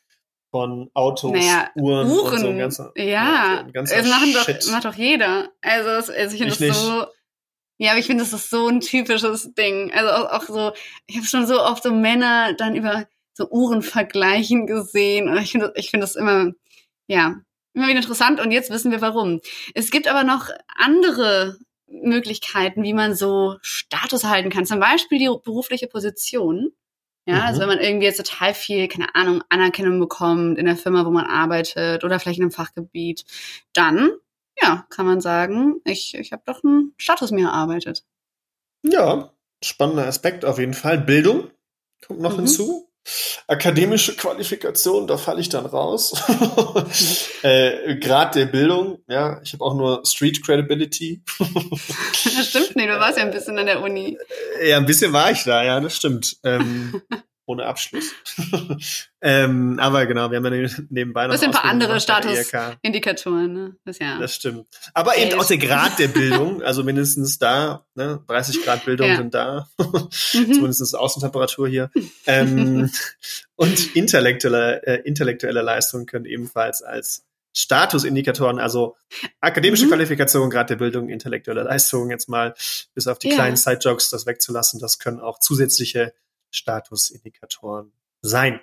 von 0.55 0.89
Autos, 0.93 1.33
naja, 1.33 1.69
Uhren, 1.75 2.09
Uhren, 2.09 2.33
und 2.33 2.39
so 2.39 2.47
ein 2.47 2.57
ganzer, 2.57 2.93
ja, 2.95 3.03
ja 3.03 3.85
so 3.85 3.93
das 3.93 4.07
machen 4.07 4.33
doch, 4.33 4.71
macht 4.71 4.85
doch 4.85 4.95
jeder. 4.95 5.49
Also, 5.61 6.13
also 6.13 6.33
ich 6.33 6.41
finde 6.41 6.55
das 6.55 6.81
so, 6.81 7.05
ja, 7.77 7.91
aber 7.91 7.99
ich 7.99 8.05
finde, 8.05 8.23
das 8.23 8.31
ist 8.31 8.49
so 8.49 8.69
ein 8.69 8.79
typisches 8.79 9.53
Ding. 9.53 9.91
Also 9.93 10.11
auch, 10.11 10.31
auch 10.31 10.43
so, 10.43 10.71
ich 11.07 11.17
habe 11.17 11.27
schon 11.27 11.45
so 11.45 11.61
oft 11.61 11.83
so 11.83 11.91
Männer 11.91 12.53
dann 12.53 12.73
über 12.73 13.05
so 13.33 13.49
Uhren 13.49 13.81
vergleichen 13.81 14.65
gesehen 14.65 15.27
und 15.27 15.39
ich 15.39 15.51
finde, 15.51 15.73
ich 15.75 15.91
finde 15.91 16.05
das 16.05 16.15
immer, 16.15 16.53
ja, 17.07 17.35
immer 17.73 17.87
wieder 17.87 17.97
interessant 17.97 18.39
und 18.39 18.51
jetzt 18.51 18.71
wissen 18.71 18.91
wir 18.91 19.01
warum. 19.01 19.41
Es 19.73 19.91
gibt 19.91 20.07
aber 20.07 20.23
noch 20.23 20.51
andere 20.77 21.57
Möglichkeiten, 21.87 22.81
wie 22.83 22.93
man 22.93 23.13
so 23.13 23.57
Status 23.61 24.23
halten 24.23 24.51
kann. 24.51 24.65
Zum 24.65 24.79
Beispiel 24.79 25.19
die 25.19 25.29
berufliche 25.43 25.87
Position. 25.87 26.71
Ja, 27.27 27.35
also 27.35 27.41
mhm. 27.41 27.47
also 27.47 27.61
wenn 27.61 27.67
man 27.69 27.79
irgendwie 27.79 28.05
jetzt 28.05 28.17
total 28.17 28.53
viel, 28.53 28.87
keine 28.87 29.15
Ahnung, 29.15 29.43
Anerkennung 29.49 29.99
bekommt 29.99 30.57
in 30.57 30.65
der 30.65 30.77
Firma, 30.77 31.05
wo 31.05 31.11
man 31.11 31.25
arbeitet 31.25 32.03
oder 32.03 32.19
vielleicht 32.19 32.37
in 32.37 32.43
einem 32.43 32.51
Fachgebiet, 32.51 33.25
dann, 33.73 34.11
ja, 34.61 34.85
kann 34.89 35.05
man 35.05 35.21
sagen, 35.21 35.81
ich, 35.85 36.15
ich 36.15 36.31
habe 36.31 36.43
doch 36.45 36.63
einen 36.63 36.93
Status 36.97 37.31
mir 37.31 37.47
erarbeitet. 37.47 38.05
Ja, 38.83 39.31
spannender 39.63 40.05
Aspekt 40.05 40.45
auf 40.45 40.59
jeden 40.59 40.75
Fall. 40.75 40.99
Bildung 40.99 41.49
kommt 42.05 42.21
noch 42.21 42.33
mhm. 42.33 42.41
hinzu. 42.45 42.84
Akademische 43.47 44.15
Qualifikation, 44.15 45.05
da 45.07 45.17
falle 45.17 45.41
ich 45.41 45.49
dann 45.49 45.65
raus. 45.65 46.13
äh, 47.43 47.95
Grad 47.97 48.35
der 48.35 48.47
Bildung, 48.47 48.99
ja, 49.07 49.39
ich 49.43 49.53
habe 49.53 49.63
auch 49.63 49.75
nur 49.75 50.01
Street 50.05 50.43
Credibility. 50.43 51.21
das 51.37 52.49
stimmt 52.49 52.75
nicht, 52.75 52.89
du 52.89 52.99
warst 52.99 53.17
ja 53.17 53.23
ein 53.23 53.31
bisschen 53.31 53.59
an 53.59 53.67
der 53.67 53.81
Uni. 53.81 54.17
Ja, 54.63 54.77
ein 54.77 54.85
bisschen 54.85 55.13
war 55.13 55.31
ich 55.31 55.43
da, 55.43 55.63
ja, 55.63 55.79
das 55.79 55.95
stimmt. 55.95 56.37
Ähm, 56.43 57.01
ohne 57.45 57.65
Abschluss. 57.65 58.11
ähm, 59.21 59.79
aber 59.79 60.05
genau, 60.05 60.31
wir 60.31 60.37
haben 60.37 60.53
ja 60.53 60.69
nebenbei 60.89 61.25
noch. 61.25 61.33
Das 61.33 61.41
sind 61.41 61.49
ein 61.49 61.61
paar 61.61 61.69
andere 61.69 61.99
Statusindikatoren, 61.99 63.53
ne? 63.53 63.75
Das, 63.85 63.99
ja 63.99 64.19
das 64.19 64.35
stimmt. 64.35 64.67
Aber 64.93 65.17
eben 65.17 65.39
auch 65.39 65.45
der 65.45 65.57
Grad 65.57 65.99
der 65.99 66.07
Bildung, 66.09 66.63
also 66.63 66.83
mindestens 66.83 67.37
da, 67.37 67.85
ne? 67.93 68.23
30 68.27 68.63
Grad 68.63 68.85
Bildung 68.85 69.07
ja. 69.07 69.15
sind 69.17 69.33
da. 69.33 69.69
mhm. 69.77 70.53
Zumindest 70.53 70.95
Außentemperatur 70.95 71.67
hier. 71.67 71.91
Ähm, 72.25 72.91
und 73.55 73.95
intellektuelle, 73.95 74.83
äh, 74.85 75.01
intellektuelle 75.03 75.61
Leistungen 75.61 76.05
können 76.05 76.25
ebenfalls 76.25 76.81
als 76.81 77.25
Statusindikatoren, 77.57 78.59
also 78.59 78.97
akademische 79.39 79.85
mhm. 79.85 79.89
Qualifikation, 79.89 80.49
Grad 80.49 80.69
der 80.69 80.75
Bildung, 80.75 81.07
intellektuelle 81.07 81.63
Leistungen, 81.63 82.09
jetzt 82.09 82.27
mal 82.27 82.53
bis 82.93 83.07
auf 83.07 83.17
die 83.17 83.29
ja. 83.29 83.35
kleinen 83.35 83.55
Side-Jokes 83.55 84.09
das 84.09 84.25
wegzulassen, 84.25 84.81
das 84.81 84.99
können 84.99 85.21
auch 85.21 85.39
zusätzliche 85.39 86.13
Statusindikatoren 86.55 87.91
sein. 88.21 88.61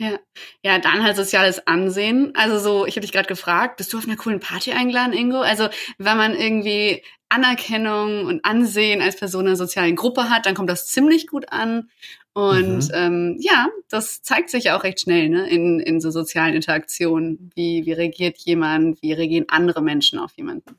Ja, 0.00 0.16
ja, 0.62 0.78
dann 0.78 1.02
halt 1.02 1.16
soziales 1.16 1.66
Ansehen. 1.66 2.32
Also 2.36 2.60
so, 2.60 2.86
ich 2.86 2.94
habe 2.94 3.00
dich 3.00 3.10
gerade 3.10 3.26
gefragt, 3.26 3.78
bist 3.78 3.92
du 3.92 3.98
auf 3.98 4.04
einer 4.04 4.16
coolen 4.16 4.38
Party 4.38 4.70
eingeladen, 4.70 5.12
Ingo? 5.12 5.40
Also 5.40 5.68
wenn 5.98 6.16
man 6.16 6.36
irgendwie 6.36 7.02
Anerkennung 7.28 8.26
und 8.26 8.44
Ansehen 8.44 9.02
als 9.02 9.16
Person 9.16 9.42
in 9.42 9.48
einer 9.48 9.56
sozialen 9.56 9.96
Gruppe 9.96 10.30
hat, 10.30 10.46
dann 10.46 10.54
kommt 10.54 10.70
das 10.70 10.86
ziemlich 10.86 11.26
gut 11.26 11.50
an. 11.50 11.90
Und 12.32 12.88
mhm. 12.88 12.94
ähm, 12.94 13.36
ja, 13.40 13.66
das 13.88 14.22
zeigt 14.22 14.50
sich 14.50 14.64
ja 14.64 14.78
auch 14.78 14.84
recht 14.84 15.00
schnell 15.00 15.28
ne, 15.28 15.50
in, 15.50 15.80
in 15.80 16.00
so 16.00 16.12
sozialen 16.12 16.54
Interaktionen. 16.54 17.50
Wie, 17.56 17.84
wie 17.84 17.92
reagiert 17.92 18.38
jemand, 18.38 19.02
wie 19.02 19.12
reagieren 19.12 19.46
andere 19.48 19.82
Menschen 19.82 20.20
auf 20.20 20.30
jemanden? 20.36 20.78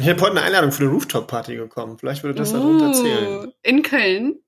Ich 0.00 0.08
habe 0.08 0.20
heute 0.20 0.36
eine 0.36 0.42
Einladung 0.42 0.70
für 0.70 0.84
eine 0.84 0.92
Rooftop-Party 0.92 1.56
bekommen. 1.56 1.98
Vielleicht 1.98 2.22
würde 2.22 2.38
das 2.38 2.52
uh, 2.52 2.58
darunter 2.58 2.86
erzählen. 2.86 3.52
In 3.62 3.82
Köln? 3.82 4.38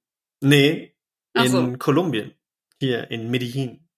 Nee, 0.41 0.92
in 1.35 1.49
so. 1.49 1.73
Kolumbien. 1.79 2.35
Hier 2.79 3.11
in 3.11 3.31
Medellin. 3.31 3.89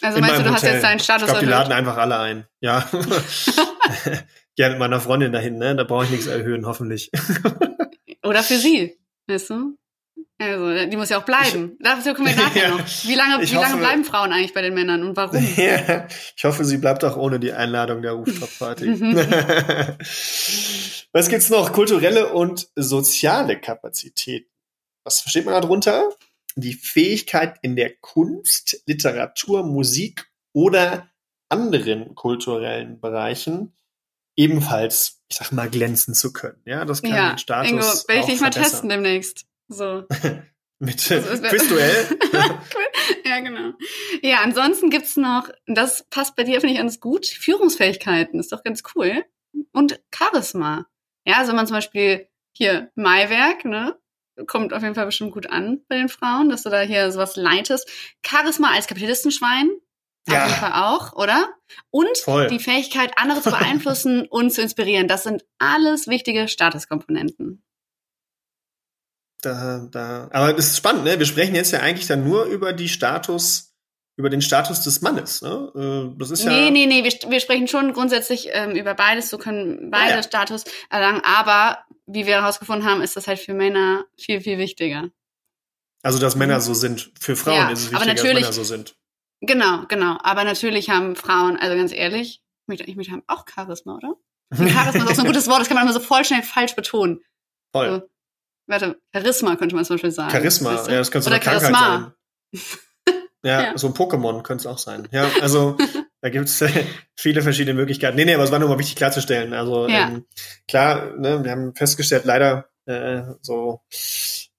Also 0.00 0.18
in 0.18 0.22
meinst 0.22 0.38
du, 0.38 0.42
du 0.44 0.50
Hotel. 0.50 0.54
hast 0.54 0.62
jetzt 0.62 0.84
deinen 0.84 1.00
Status 1.00 1.22
Ich 1.22 1.28
glaube, 1.28 1.46
die 1.46 1.50
laden 1.50 1.72
einfach 1.72 1.96
alle 1.96 2.18
ein. 2.18 2.46
Ja. 2.60 2.88
ja, 4.56 4.68
mit 4.70 4.78
meiner 4.78 5.00
Freundin 5.00 5.32
dahin, 5.32 5.58
ne? 5.58 5.74
Da 5.76 5.84
brauche 5.84 6.04
ich 6.04 6.10
nichts 6.10 6.26
erhöhen, 6.26 6.66
hoffentlich. 6.66 7.10
Oder 8.24 8.42
für 8.42 8.56
sie, 8.56 8.98
weißt 9.26 9.50
du? 9.50 9.76
Also, 10.38 10.90
die 10.90 10.96
muss 10.96 11.10
ja 11.10 11.18
auch 11.18 11.24
bleiben. 11.24 11.76
Ich, 11.78 11.84
Dazu 11.84 12.12
kommen 12.12 12.28
wir 12.28 12.36
nachher 12.36 12.62
ja, 12.64 12.70
noch. 12.70 12.84
Wie 13.04 13.14
lange, 13.14 13.40
wie 13.42 13.54
hoffe, 13.54 13.68
lange 13.68 13.76
bleiben 13.76 14.04
Frauen 14.04 14.32
eigentlich 14.32 14.52
bei 14.52 14.62
den 14.62 14.74
Männern 14.74 15.04
und 15.04 15.16
warum? 15.16 15.36
Ja, 15.56 16.08
ich 16.36 16.44
hoffe, 16.44 16.64
sie 16.64 16.78
bleibt 16.78 17.04
auch 17.04 17.16
ohne 17.16 17.38
die 17.38 17.52
Einladung 17.52 18.02
der 18.02 18.12
Rooftop-Party. 18.12 19.00
Was 21.12 21.28
gibt's 21.28 21.50
noch? 21.50 21.72
Kulturelle 21.72 22.32
und 22.32 22.66
soziale 22.74 23.60
Kapazität. 23.60 24.48
Was 25.04 25.20
versteht 25.20 25.44
man 25.44 25.60
darunter? 25.60 26.08
Die 26.56 26.74
Fähigkeit 26.74 27.58
in 27.62 27.76
der 27.76 27.94
Kunst, 27.96 28.82
Literatur, 28.86 29.64
Musik 29.64 30.30
oder 30.52 31.10
anderen 31.48 32.14
kulturellen 32.14 33.00
Bereichen 33.00 33.74
ebenfalls, 34.36 35.22
ich 35.28 35.36
sag 35.36 35.52
mal, 35.52 35.70
glänzen 35.70 36.14
zu 36.14 36.32
können. 36.32 36.60
Ja, 36.64 36.84
das 36.84 37.02
kann 37.02 37.12
ja, 37.12 37.28
den 37.30 37.38
Status 37.38 37.70
Ingo, 37.70 37.82
werde 38.08 38.20
ich 38.20 38.26
dich 38.26 38.40
mal 38.40 38.50
testen 38.50 38.88
demnächst. 38.88 39.46
So. 39.68 40.04
Mit 40.80 40.98
Quizduell. 41.04 42.18
ja, 43.24 43.40
genau. 43.40 43.72
Ja, 44.22 44.40
ansonsten 44.42 44.90
gibt's 44.90 45.16
noch, 45.16 45.48
das 45.66 46.04
passt 46.10 46.36
bei 46.36 46.42
dir, 46.42 46.60
finde 46.60 46.74
ich, 46.74 46.80
ganz 46.80 47.00
gut, 47.00 47.26
Führungsfähigkeiten, 47.26 48.40
ist 48.40 48.52
doch 48.52 48.64
ganz 48.64 48.82
cool. 48.94 49.24
Und 49.72 50.00
Charisma. 50.14 50.86
Ja, 51.24 51.36
also 51.38 51.50
wenn 51.50 51.56
man 51.56 51.66
zum 51.66 51.76
Beispiel 51.76 52.28
hier 52.52 52.90
Maiwerk, 52.96 53.64
ne? 53.64 53.96
Kommt 54.46 54.72
auf 54.72 54.82
jeden 54.82 54.94
Fall 54.94 55.06
bestimmt 55.06 55.32
gut 55.32 55.48
an 55.48 55.80
bei 55.88 55.96
den 55.96 56.08
Frauen, 56.08 56.48
dass 56.48 56.62
du 56.62 56.70
da 56.70 56.80
hier 56.80 57.10
sowas 57.12 57.36
leitest. 57.36 57.88
Charisma 58.24 58.72
als 58.72 58.86
Kapitalistenschwein. 58.86 59.70
Ja. 60.26 60.44
Auf 60.44 60.48
jeden 60.48 60.60
Fall 60.60 60.72
auch, 60.72 61.12
oder? 61.12 61.48
Und 61.90 62.16
Voll. 62.18 62.48
die 62.48 62.58
Fähigkeit, 62.58 63.12
andere 63.16 63.42
zu 63.42 63.50
beeinflussen 63.50 64.26
und 64.30 64.50
zu 64.50 64.62
inspirieren. 64.62 65.06
Das 65.06 65.22
sind 65.22 65.44
alles 65.58 66.06
wichtige 66.06 66.48
Statuskomponenten. 66.48 67.62
Da, 69.42 69.86
da. 69.90 70.28
Aber 70.32 70.54
das 70.54 70.68
ist 70.68 70.78
spannend, 70.78 71.04
ne? 71.04 71.18
Wir 71.18 71.26
sprechen 71.26 71.54
jetzt 71.54 71.72
ja 71.72 71.80
eigentlich 71.80 72.06
dann 72.06 72.24
nur 72.24 72.44
über 72.46 72.72
die 72.72 72.88
Status, 72.88 73.73
über 74.16 74.30
den 74.30 74.42
Status 74.42 74.82
des 74.82 75.00
Mannes, 75.00 75.42
ne? 75.42 75.72
Äh, 75.74 76.18
das 76.18 76.30
ist 76.30 76.44
ja. 76.44 76.50
Nee, 76.50 76.70
nee, 76.70 76.86
nee, 76.86 77.04
wir, 77.04 77.30
wir 77.30 77.40
sprechen 77.40 77.66
schon 77.66 77.92
grundsätzlich 77.92 78.48
ähm, 78.52 78.72
über 78.72 78.94
beides, 78.94 79.30
so 79.30 79.38
können 79.38 79.90
beide 79.90 80.16
ja. 80.16 80.22
Status 80.22 80.64
erlangen, 80.88 81.20
aber 81.24 81.78
wie 82.06 82.26
wir 82.26 82.34
herausgefunden 82.34 82.88
haben, 82.88 83.02
ist 83.02 83.16
das 83.16 83.26
halt 83.26 83.38
für 83.38 83.54
Männer 83.54 84.04
viel, 84.18 84.40
viel 84.40 84.58
wichtiger. 84.58 85.10
Also, 86.02 86.18
dass 86.18 86.36
Männer 86.36 86.60
so 86.60 86.74
sind. 86.74 87.10
Für 87.18 87.34
Frauen 87.34 87.54
ja, 87.54 87.70
ist 87.70 87.80
es 87.80 87.92
wichtiger, 87.92 88.14
dass 88.14 88.22
Männer 88.22 88.52
so 88.52 88.64
sind. 88.64 88.96
Genau, 89.40 89.84
genau. 89.88 90.18
Aber 90.22 90.44
natürlich 90.44 90.90
haben 90.90 91.16
Frauen, 91.16 91.56
also 91.56 91.76
ganz 91.76 91.92
ehrlich, 91.92 92.42
ich 92.62 92.68
möchte, 92.68 92.84
ich 92.84 92.96
möchte 92.96 93.12
haben 93.12 93.24
auch 93.26 93.44
Charisma, 93.52 93.96
oder? 93.96 94.14
Charisma 94.54 95.04
ist 95.04 95.10
auch 95.10 95.14
so 95.14 95.22
ein 95.22 95.26
gutes 95.26 95.48
Wort, 95.48 95.60
das 95.60 95.68
kann 95.68 95.76
man 95.76 95.84
immer 95.84 95.92
so 95.92 96.00
voll 96.00 96.24
schnell 96.24 96.42
falsch 96.42 96.76
betonen. 96.76 97.20
Voll. 97.72 97.90
So, 97.90 98.10
warte, 98.66 99.00
Charisma 99.12 99.56
könnte 99.56 99.74
man 99.74 99.84
zum 99.84 99.94
Beispiel 99.94 100.10
sagen. 100.10 100.30
Charisma, 100.30 100.74
weißt 100.74 100.86
du? 100.86 100.92
ja, 100.92 100.98
das 100.98 101.08
so 101.08 101.30
eine 101.30 101.40
Krankheit 101.40 101.62
Charisma. 101.62 102.14
sein. 102.52 102.62
ja, 103.44 103.62
ja, 103.62 103.78
so 103.78 103.88
ein 103.88 103.94
Pokémon 103.94 104.42
könnte 104.42 104.62
es 104.62 104.66
auch 104.66 104.78
sein. 104.78 105.06
Ja, 105.12 105.28
also 105.40 105.76
da 106.20 106.30
gibt 106.30 106.48
es 106.48 106.60
äh, 106.62 106.70
viele 107.14 107.42
verschiedene 107.42 107.74
Möglichkeiten. 107.74 108.16
Nee, 108.16 108.24
nee, 108.24 108.34
aber 108.34 108.44
es 108.44 108.50
war 108.50 108.58
nur 108.58 108.70
mal 108.70 108.78
wichtig 108.78 108.96
klarzustellen. 108.96 109.52
Also 109.52 109.86
ja. 109.86 110.08
ähm, 110.08 110.24
klar, 110.66 111.12
ne, 111.16 111.44
wir 111.44 111.50
haben 111.50 111.74
festgestellt, 111.74 112.24
leider 112.24 112.66
äh, 112.86 113.22
so 113.42 113.82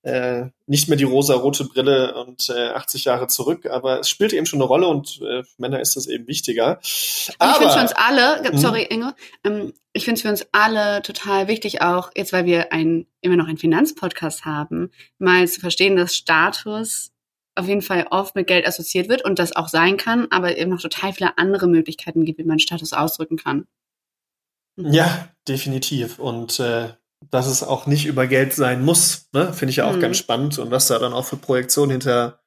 äh, 0.04 0.50
nicht 0.68 0.88
mehr 0.88 0.98
die 0.98 1.04
rosa-rote 1.04 1.66
Brille 1.66 2.14
und 2.14 2.48
äh, 2.50 2.70
80 2.70 3.06
Jahre 3.06 3.26
zurück, 3.26 3.66
aber 3.66 4.02
es 4.02 4.10
spielt 4.10 4.34
eben 4.34 4.46
schon 4.46 4.60
eine 4.62 4.68
Rolle 4.68 4.88
und 4.88 5.20
äh, 5.22 5.42
Männer 5.58 5.80
ist 5.80 5.96
das 5.96 6.06
eben 6.06 6.28
wichtiger. 6.28 6.80
Aber, 7.40 7.52
ich 7.52 7.58
finde 7.58 7.74
für 7.74 7.82
uns 7.82 7.94
alle, 7.94 8.44
hm? 8.44 8.58
sorry 8.58 8.84
Inge, 8.84 9.16
ähm, 9.44 9.74
ich 9.94 10.06
finde 10.06 10.18
es 10.18 10.22
für 10.22 10.30
uns 10.30 10.46
alle 10.52 11.02
total 11.02 11.48
wichtig 11.48 11.82
auch, 11.82 12.12
jetzt 12.16 12.34
weil 12.34 12.46
wir 12.46 12.72
ein, 12.72 13.08
immer 13.22 13.36
noch 13.36 13.48
einen 13.48 13.58
Finanzpodcast 13.58 14.46
haben, 14.46 14.92
mal 15.18 15.48
zu 15.48 15.60
verstehen, 15.60 15.96
dass 15.96 16.16
Status 16.16 17.12
auf 17.56 17.68
jeden 17.68 17.82
Fall 17.82 18.06
oft 18.12 18.36
mit 18.36 18.48
Geld 18.48 18.68
assoziiert 18.68 19.10
wird 19.10 19.24
und 19.24 19.40
das 19.40 19.56
auch 19.56 19.70
sein 19.70 19.98
kann, 19.98 20.28
aber 20.30 20.58
eben 20.58 20.72
noch 20.72 20.82
total 20.82 21.14
viele 21.14 21.38
andere 21.38 21.68
Möglichkeiten 21.68 22.26
gibt, 22.26 22.40
wie 22.40 22.44
man 22.44 22.60
Status 22.60 22.94
ausdrücken 22.94 23.38
kann. 23.38 23.66
Mhm. 24.76 24.92
Ja, 24.92 25.30
definitiv. 25.48 26.20
Und 26.20 26.60
äh, 26.60 26.90
dass 27.32 27.48
es 27.48 27.64
auch 27.64 27.88
nicht 27.88 28.06
über 28.06 28.28
Geld 28.28 28.54
sein 28.54 28.84
muss, 28.84 29.30
ne? 29.34 29.54
finde 29.54 29.72
ich 29.72 29.78
ja 29.78 29.86
auch 29.86 29.96
mhm. 29.96 30.02
ganz 30.02 30.18
spannend 30.18 30.60
und 30.60 30.72
was 30.72 30.88
da 30.88 31.00
dann 31.00 31.14
auch 31.14 31.26
für 31.26 31.38
Projektionen 31.38 31.92
hinter, 31.92 32.42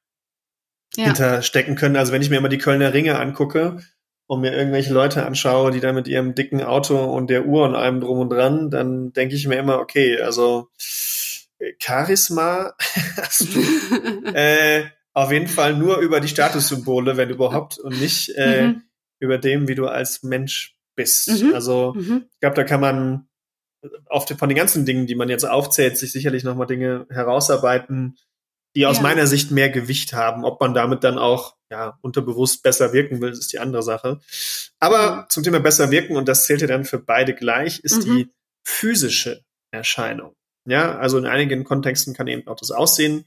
ja. 0.97 1.07
hinter 1.07 1.43
stecken 1.43 1.75
können. 1.75 1.97
Also 1.97 2.13
wenn 2.13 2.23
ich 2.23 2.31
mir 2.31 2.37
immer 2.37 2.51
die 2.51 2.59
Kölner 2.59 2.93
Ringe 2.93 3.19
angucke 3.19 3.79
und 4.27 4.43
mir 4.43 4.53
irgendwelche 4.53 4.93
Leute 4.93 5.25
anschaue, 5.25 5.71
die 5.71 5.81
da 5.81 5.93
mit 5.93 6.07
ihrem 6.07 6.35
dicken 6.35 6.63
Auto 6.63 7.03
und 7.03 7.31
der 7.31 7.47
Uhr 7.47 7.65
und 7.65 7.75
allem 7.75 8.01
drum 8.01 8.19
und 8.19 8.31
dran, 8.31 8.71
dann 8.71 9.13
denke 9.13 9.35
ich 9.35 9.47
mir 9.47 9.57
immer, 9.57 9.79
okay, 9.79 10.21
also 10.21 10.69
Charisma 11.79 12.75
hast 13.17 13.55
du 13.55 14.25
äh, 14.35 14.85
auf 15.15 15.33
jeden 15.33 15.49
Fall 15.49 15.75
nur 15.75 15.99
über 15.99 16.21
die 16.21 16.29
Statussymbole, 16.29 17.17
wenn 17.17 17.31
überhaupt, 17.31 17.79
und 17.79 18.01
nicht 18.01 18.31
äh, 18.37 18.69
mhm. 18.69 18.83
über 19.21 19.39
dem, 19.39 19.69
wie 19.69 19.75
du 19.75 19.87
als 19.87 20.23
Mensch 20.23 20.77
bist. 20.97 21.43
Mhm. 21.43 21.55
Also 21.55 21.95
mhm. 21.97 22.27
ich 22.31 22.41
glaube, 22.41 22.57
da 22.57 22.65
kann 22.65 22.81
man 22.81 23.29
die, 23.83 24.35
von 24.35 24.49
den 24.49 24.57
ganzen 24.57 24.85
Dingen, 24.85 25.07
die 25.07 25.15
man 25.15 25.29
jetzt 25.29 25.49
aufzählt, 25.49 25.97
sich 25.97 26.13
sicherlich 26.13 26.45
nochmal 26.45 26.67
Dinge 26.67 27.07
herausarbeiten, 27.11 28.17
die 28.75 28.87
aus 28.87 28.97
ja. 28.97 29.03
meiner 29.03 29.27
Sicht 29.27 29.51
mehr 29.51 29.71
Gewicht 29.71 30.13
haben. 30.13 30.45
Ob 30.45 30.61
man 30.61 30.75
damit 30.75 31.05
dann 31.05 31.19
auch 31.19 31.57
ja, 31.71 31.99
unterbewusst 32.03 32.63
besser 32.63 32.93
wirken 32.93 33.21
will, 33.21 33.31
ist 33.31 33.53
die 33.53 33.59
andere 33.59 33.83
Sache. 33.83 34.21
Aber 34.79 35.17
mhm. 35.17 35.25
zum 35.29 35.43
Thema 35.43 35.61
besser 35.61 35.91
wirken, 35.91 36.17
und 36.17 36.29
das 36.29 36.47
zählt 36.47 36.61
ja 36.61 36.67
dann 36.67 36.85
für 36.85 36.99
beide 36.99 37.35
gleich, 37.35 37.81
ist 37.81 38.07
mhm. 38.07 38.17
die 38.17 38.33
physische 38.65 39.43
Erscheinung. 39.71 40.35
Ja, 40.67 40.99
also 40.99 41.17
in 41.19 41.27
einigen 41.27 41.65
Kontexten 41.65 42.15
kann 42.15 42.27
eben 42.27 42.47
auch 42.47 42.57
das 42.57 42.71
Aussehen 42.71 43.27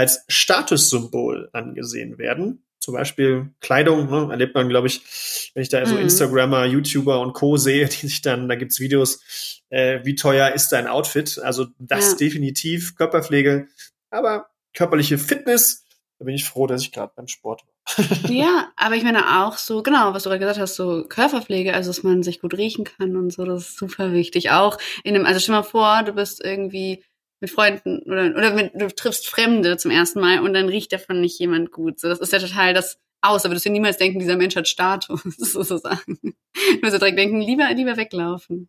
als 0.00 0.24
Statussymbol 0.28 1.50
angesehen 1.52 2.18
werden 2.18 2.64
zum 2.80 2.94
Beispiel 2.94 3.50
Kleidung, 3.60 4.10
ne, 4.10 4.28
erlebt 4.30 4.54
man, 4.54 4.68
glaube 4.68 4.86
ich, 4.86 5.50
wenn 5.54 5.62
ich 5.62 5.68
da 5.68 5.84
so 5.84 5.94
mhm. 5.94 6.02
Instagrammer, 6.02 6.64
YouTuber 6.64 7.20
und 7.20 7.34
Co. 7.34 7.58
sehe, 7.58 7.86
die 7.88 8.08
sich 8.08 8.22
dann, 8.22 8.48
da 8.48 8.54
gibt's 8.54 8.80
Videos, 8.80 9.62
äh, 9.68 10.00
wie 10.04 10.14
teuer 10.14 10.52
ist 10.52 10.70
dein 10.70 10.86
Outfit? 10.86 11.38
Also 11.38 11.66
das 11.78 12.12
ja. 12.12 12.16
definitiv, 12.16 12.96
Körperpflege, 12.96 13.68
aber 14.10 14.48
körperliche 14.72 15.18
Fitness, 15.18 15.84
da 16.18 16.24
bin 16.24 16.34
ich 16.34 16.44
froh, 16.44 16.66
dass 16.66 16.82
ich 16.82 16.90
gerade 16.90 17.12
beim 17.14 17.28
Sport 17.28 17.62
war. 17.66 18.30
ja, 18.30 18.68
aber 18.76 18.94
ich 18.94 19.02
meine 19.02 19.42
auch 19.42 19.58
so, 19.58 19.82
genau, 19.82 20.14
was 20.14 20.22
du 20.22 20.30
gerade 20.30 20.40
gesagt 20.40 20.60
hast, 20.60 20.76
so 20.76 21.04
Körperpflege, 21.06 21.74
also 21.74 21.90
dass 21.90 22.02
man 22.02 22.22
sich 22.22 22.40
gut 22.40 22.54
riechen 22.56 22.84
kann 22.84 23.16
und 23.16 23.30
so, 23.30 23.44
das 23.44 23.68
ist 23.68 23.78
super 23.78 24.12
wichtig. 24.12 24.50
Auch 24.50 24.78
in 25.04 25.14
einem, 25.14 25.26
also 25.26 25.40
stell 25.40 25.54
mal 25.54 25.62
vor, 25.62 26.02
du 26.02 26.12
bist 26.12 26.42
irgendwie 26.42 27.04
mit 27.40 27.50
Freunden 27.50 28.00
oder, 28.02 28.36
oder 28.36 28.54
mit, 28.54 28.72
du 28.74 28.88
triffst 28.88 29.28
Fremde 29.28 29.76
zum 29.76 29.90
ersten 29.90 30.20
Mal 30.20 30.40
und 30.40 30.54
dann 30.54 30.68
riecht 30.68 30.92
davon 30.92 31.20
nicht 31.20 31.38
jemand 31.38 31.70
gut. 31.70 31.98
So, 31.98 32.08
das 32.08 32.20
ist 32.20 32.32
ja 32.32 32.38
total 32.38 32.74
das 32.74 32.98
Aus. 33.22 33.44
Aber 33.44 33.54
du 33.54 33.60
dir 33.60 33.70
niemals 33.70 33.98
denken, 33.98 34.18
dieser 34.18 34.36
Mensch 34.36 34.56
hat 34.56 34.68
Status, 34.68 35.22
sozusagen. 35.36 36.18
Du 36.22 36.82
wirst 36.82 37.00
direkt 37.00 37.18
denken, 37.18 37.40
lieber, 37.40 37.68
lieber 37.74 37.96
weglaufen. 37.96 38.68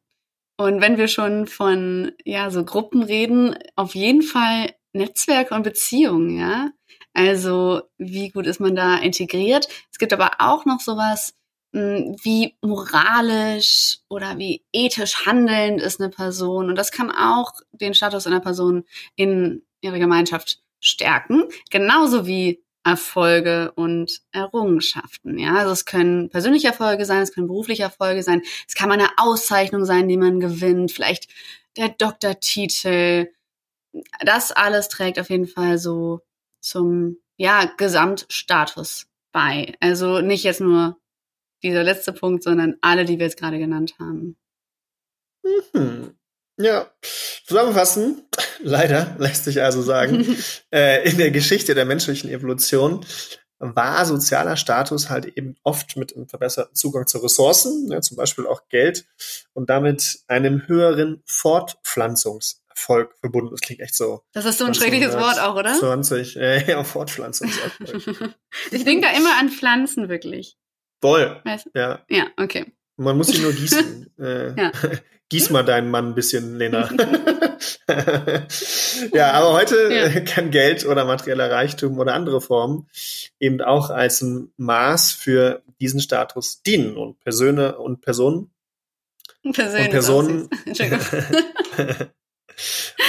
Und 0.58 0.82
wenn 0.82 0.98
wir 0.98 1.08
schon 1.08 1.48
von, 1.48 2.12
ja, 2.24 2.50
so 2.52 2.64
Gruppen 2.64 3.04
reden, 3.04 3.56
auf 3.76 3.96
jeden 3.96 4.22
Fall 4.22 4.74
Netzwerke 4.94 5.56
und 5.56 5.64
Beziehungen, 5.64 6.38
ja. 6.38 6.72
Also, 7.14 7.82
wie 7.98 8.30
gut 8.30 8.46
ist 8.46 8.60
man 8.60 8.76
da 8.76 8.98
integriert? 8.98 9.68
Es 9.92 9.98
gibt 9.98 10.14
aber 10.14 10.34
auch 10.40 10.66
noch 10.66 10.80
sowas, 10.80 11.34
wie 11.72 12.56
moralisch 12.62 14.00
oder 14.10 14.38
wie 14.38 14.64
ethisch 14.74 15.26
handelnd 15.26 15.82
ist 15.82 16.02
eine 16.02 16.10
Person. 16.10 16.70
Und 16.70 16.76
das 16.76 16.92
kann 16.92 17.12
auch 17.12 17.54
den 17.72 17.94
Status 17.94 18.28
einer 18.28 18.42
Person 18.42 18.84
in 19.16 19.64
ihrer 19.82 20.00
Gemeinschaft 20.00 20.62
stärken. 20.80 21.46
Genauso 21.70 22.26
wie 22.28 22.64
Erfolge 22.84 23.72
und 23.76 24.22
Errungenschaften. 24.32 25.38
Ja, 25.38 25.56
also 25.56 25.72
es 25.72 25.86
können 25.86 26.30
persönliche 26.30 26.68
Erfolge 26.68 27.06
sein, 27.06 27.22
es 27.22 27.34
können 27.34 27.48
berufliche 27.48 27.84
Erfolge 27.84 28.24
sein, 28.24 28.42
es 28.68 28.74
kann 28.74 28.90
mal 28.90 28.96
eine 28.96 29.10
Auszeichnung 29.18 29.86
sein, 29.86 30.08
die 30.08 30.18
man 30.18 30.40
gewinnt, 30.40 30.92
vielleicht 30.92 31.28
der 31.78 31.90
Doktortitel. 31.90 33.28
Das 34.26 34.52
alles 34.52 34.90
trägt 34.90 35.20
auf 35.20 35.30
jeden 35.30 35.48
Fall 35.48 35.78
so 35.78 36.22
zum 36.60 37.18
ja 37.38 37.66
Gesamtstatus 37.78 39.08
bei. 39.32 39.76
Also 39.80 40.22
nicht 40.22 40.44
jetzt 40.44 40.62
nur 40.62 40.98
dieser 41.64 41.84
letzte 41.84 42.14
Punkt, 42.14 42.44
sondern 42.44 42.76
alle, 42.82 43.06
die 43.06 43.20
wir 43.20 43.26
jetzt 43.26 43.38
gerade 43.38 43.60
genannt 43.60 43.96
haben. 44.00 44.38
Mhm. 45.74 46.16
Ja, 46.58 46.92
zusammenfassen, 47.46 48.24
leider 48.62 49.16
lässt 49.18 49.46
sich 49.46 49.62
also 49.62 49.82
sagen, 49.82 50.38
äh, 50.74 51.10
in 51.10 51.18
der 51.18 51.32
Geschichte 51.32 51.76
der 51.76 51.86
menschlichen 51.86 52.30
Evolution 52.30 53.06
war 53.60 54.06
sozialer 54.06 54.58
Status 54.58 55.10
halt 55.10 55.26
eben 55.38 55.56
oft 55.64 55.96
mit 55.96 56.16
einem 56.16 56.28
verbesserten 56.28 56.76
Zugang 56.76 57.06
zu 57.06 57.20
Ressourcen, 57.20 57.86
ne, 57.86 58.02
zum 58.02 58.18
Beispiel 58.18 58.48
auch 58.48 58.68
Geld, 58.70 59.06
und 59.54 59.70
damit 59.70 60.22
einem 60.28 60.68
höheren 60.68 61.22
Fortpflanzungserfolg 61.26 63.14
verbunden. 63.20 63.52
Das 63.52 63.62
klingt 63.62 63.82
echt 63.82 63.94
so. 63.94 64.24
Das 64.34 64.46
ist 64.46 64.58
so 64.58 64.66
ein 64.66 64.74
schreckliches 64.74 65.14
Wort 65.14 65.40
auch, 65.40 65.56
oder? 65.56 65.78
20, 65.78 66.38
äh, 66.38 66.66
ja, 66.72 66.84
Fortpflanzungserfolg. 66.84 68.34
ich 68.72 68.84
denke 68.84 69.08
da 69.08 69.16
immer 69.16 69.38
an 69.40 69.50
Pflanzen 69.50 70.10
wirklich. 70.10 70.58
Voll. 71.02 71.42
Weißt 71.44 71.66
du? 71.66 71.72
Ja. 71.80 72.06
Ja, 72.10 72.28
okay. 72.38 72.72
Man 72.96 73.18
muss 73.18 73.28
sie 73.28 73.42
nur 73.42 73.54
gießen. 73.54 74.12
äh, 74.20 74.56
ja. 74.56 74.72
Gieß 75.30 75.50
mal 75.50 75.64
deinen 75.64 75.90
Mann 75.90 76.10
ein 76.10 76.16
bisschen, 76.16 76.58
Lena. 76.58 76.90
ja, 79.14 79.32
aber 79.32 79.54
heute 79.54 79.90
ja. 79.90 80.20
kann 80.22 80.52
Geld 80.52 80.86
oder 80.86 81.06
materieller 81.06 81.50
Reichtum 81.50 81.98
oder 82.00 82.16
andere 82.16 82.42
Formen 82.42 82.90
eben 83.40 83.62
auch 83.62 83.92
als 83.92 84.22
ein 84.22 84.52
Maß 84.58 85.14
für 85.14 85.64
diesen 85.80 86.02
Status 86.02 86.64
dienen 86.64 86.98
und 86.98 87.18
Personen 87.22 87.74
und 87.74 88.02
Personen 88.02 88.52
Persönlich 89.54 89.86
und 89.86 89.92
Personen 89.92 90.50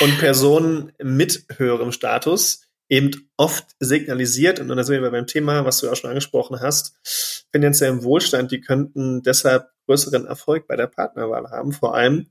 und 0.01 0.19
Personen 0.21 0.93
mit 1.03 1.45
höherem 1.57 1.91
Status 1.91 2.69
eben 2.93 3.31
oft 3.39 3.75
signalisiert, 3.81 4.61
und 4.61 4.69
da 4.69 4.85
sind 4.85 5.03
wir 5.03 5.11
beim 5.11 5.27
Thema, 5.27 5.65
was 5.65 5.81
du 5.81 5.91
auch 5.91 5.97
schon 5.97 6.11
angesprochen 6.11 6.61
hast, 6.61 7.47
finanziellen 7.51 8.05
Wohlstand, 8.05 8.53
die 8.53 8.61
könnten 8.61 9.23
deshalb 9.23 9.71
größeren 9.87 10.27
Erfolg 10.27 10.69
bei 10.69 10.77
der 10.77 10.89
Partnerwahl 10.89 11.51
haben, 11.51 11.73
vor 11.73 11.95
allem, 11.95 12.27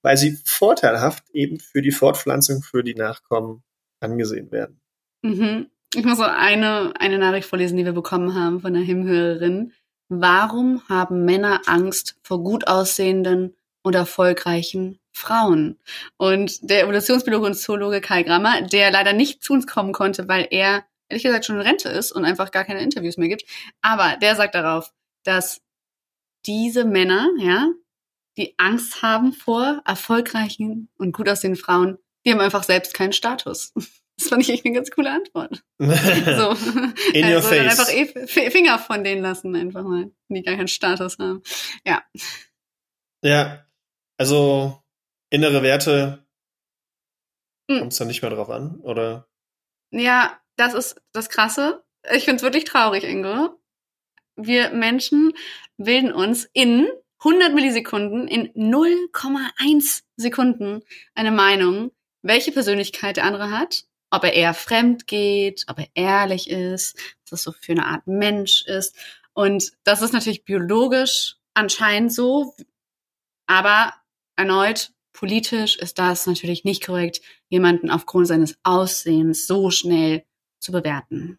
weil 0.00 0.16
sie 0.16 0.38
vorteilhaft 0.46 1.24
eben 1.34 1.60
für 1.60 1.82
die 1.82 1.90
Fortpflanzung 1.90 2.62
für 2.62 2.82
die 2.82 2.94
Nachkommen 2.94 3.62
angesehen 4.00 4.50
werden. 4.50 4.80
Mhm. 5.20 5.66
Ich 5.94 6.04
muss 6.04 6.16
so 6.16 6.24
eine, 6.24 6.94
eine 6.98 7.18
Nachricht 7.18 7.46
vorlesen, 7.46 7.76
die 7.76 7.84
wir 7.84 7.92
bekommen 7.92 8.34
haben 8.34 8.60
von 8.60 8.74
einer 8.74 8.84
Himhörerin. 8.84 9.74
Warum 10.08 10.80
haben 10.88 11.26
Männer 11.26 11.60
Angst 11.66 12.16
vor 12.22 12.42
gut 12.42 12.68
aussehenden 12.68 13.54
und 13.82 13.94
erfolgreichen 13.94 14.98
Frauen. 15.20 15.78
Und 16.16 16.58
der 16.68 16.82
Evolutionsbiologe 16.82 17.46
und 17.46 17.54
Zoologe 17.54 18.00
Kai 18.00 18.22
Grammer, 18.22 18.62
der 18.62 18.90
leider 18.90 19.12
nicht 19.12 19.42
zu 19.42 19.52
uns 19.52 19.66
kommen 19.66 19.92
konnte, 19.92 20.28
weil 20.28 20.48
er 20.50 20.84
ehrlich 21.08 21.24
gesagt 21.24 21.44
schon 21.44 21.56
in 21.56 21.62
Rente 21.62 21.88
ist 21.88 22.12
und 22.12 22.24
einfach 22.24 22.50
gar 22.50 22.64
keine 22.64 22.82
Interviews 22.82 23.16
mehr 23.16 23.28
gibt, 23.28 23.44
aber 23.82 24.16
der 24.16 24.36
sagt 24.36 24.54
darauf, 24.54 24.92
dass 25.24 25.60
diese 26.46 26.84
Männer, 26.84 27.28
ja, 27.38 27.68
die 28.38 28.54
Angst 28.56 29.02
haben 29.02 29.32
vor 29.32 29.82
erfolgreichen 29.84 30.88
und 30.96 31.12
gut 31.12 31.28
aussehenden 31.28 31.62
Frauen, 31.62 31.98
die 32.24 32.32
haben 32.32 32.40
einfach 32.40 32.64
selbst 32.64 32.94
keinen 32.94 33.12
Status. 33.12 33.72
Das 34.20 34.28
fand 34.28 34.42
ich 34.42 34.50
echt 34.50 34.66
eine 34.66 34.74
ganz 34.74 34.90
coole 34.90 35.10
Antwort. 35.10 35.62
so. 35.78 35.86
In 37.14 37.24
also 37.24 37.36
your 37.36 37.42
face. 37.42 37.80
Einfach 37.80 37.90
eh 37.90 38.50
Finger 38.50 38.78
von 38.78 39.02
denen 39.02 39.22
lassen, 39.22 39.56
einfach 39.56 39.82
mal, 39.82 40.10
die 40.28 40.42
gar 40.42 40.56
keinen 40.56 40.68
Status 40.68 41.16
haben. 41.18 41.42
Ja. 41.86 42.02
Ja, 43.22 43.64
also 44.18 44.79
innere 45.30 45.62
Werte 45.62 46.24
Hm. 47.70 47.78
kommt 47.78 47.92
es 47.92 47.98
dann 47.98 48.08
nicht 48.08 48.22
mehr 48.22 48.30
drauf 48.32 48.50
an, 48.50 48.80
oder? 48.80 49.28
Ja, 49.92 50.40
das 50.56 50.74
ist 50.74 51.00
das 51.12 51.28
Krasse. 51.28 51.84
Ich 52.12 52.24
finde 52.24 52.36
es 52.36 52.42
wirklich 52.42 52.64
traurig, 52.64 53.04
Ingo. 53.04 53.60
Wir 54.36 54.70
Menschen 54.70 55.32
bilden 55.76 56.12
uns 56.12 56.48
in 56.52 56.88
100 57.18 57.54
Millisekunden, 57.54 58.26
in 58.26 58.52
0,1 58.54 60.02
Sekunden 60.16 60.82
eine 61.14 61.30
Meinung, 61.30 61.92
welche 62.22 62.50
Persönlichkeit 62.50 63.18
der 63.18 63.24
andere 63.24 63.50
hat, 63.50 63.84
ob 64.10 64.24
er 64.24 64.32
eher 64.32 64.54
fremd 64.54 65.06
geht, 65.06 65.64
ob 65.68 65.78
er 65.78 65.88
ehrlich 65.94 66.50
ist, 66.50 66.96
was 67.22 67.30
das 67.30 67.42
so 67.44 67.52
für 67.52 67.72
eine 67.72 67.86
Art 67.86 68.06
Mensch 68.06 68.62
ist. 68.66 68.96
Und 69.32 69.72
das 69.84 70.02
ist 70.02 70.12
natürlich 70.12 70.44
biologisch 70.44 71.36
anscheinend 71.54 72.12
so, 72.12 72.54
aber 73.46 73.94
erneut 74.36 74.92
politisch 75.12 75.76
ist 75.78 75.98
das 75.98 76.26
natürlich 76.26 76.64
nicht 76.64 76.84
korrekt, 76.84 77.20
jemanden 77.48 77.90
aufgrund 77.90 78.26
seines 78.28 78.58
Aussehens 78.62 79.46
so 79.46 79.70
schnell 79.70 80.24
zu 80.60 80.72
bewerten. 80.72 81.38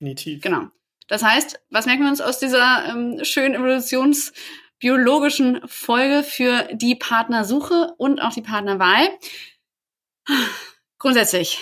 Definitiv. 0.00 0.40
Genau. 0.42 0.68
Das 1.08 1.22
heißt, 1.22 1.60
was 1.70 1.86
merken 1.86 2.02
wir 2.04 2.10
uns 2.10 2.20
aus 2.20 2.38
dieser 2.38 2.86
ähm, 2.88 3.24
schönen 3.24 3.54
evolutionsbiologischen 3.54 5.60
Folge 5.66 6.22
für 6.22 6.68
die 6.72 6.94
Partnersuche 6.94 7.92
und 7.98 8.20
auch 8.20 8.32
die 8.32 8.42
Partnerwahl? 8.42 9.08
Grundsätzlich, 10.98 11.58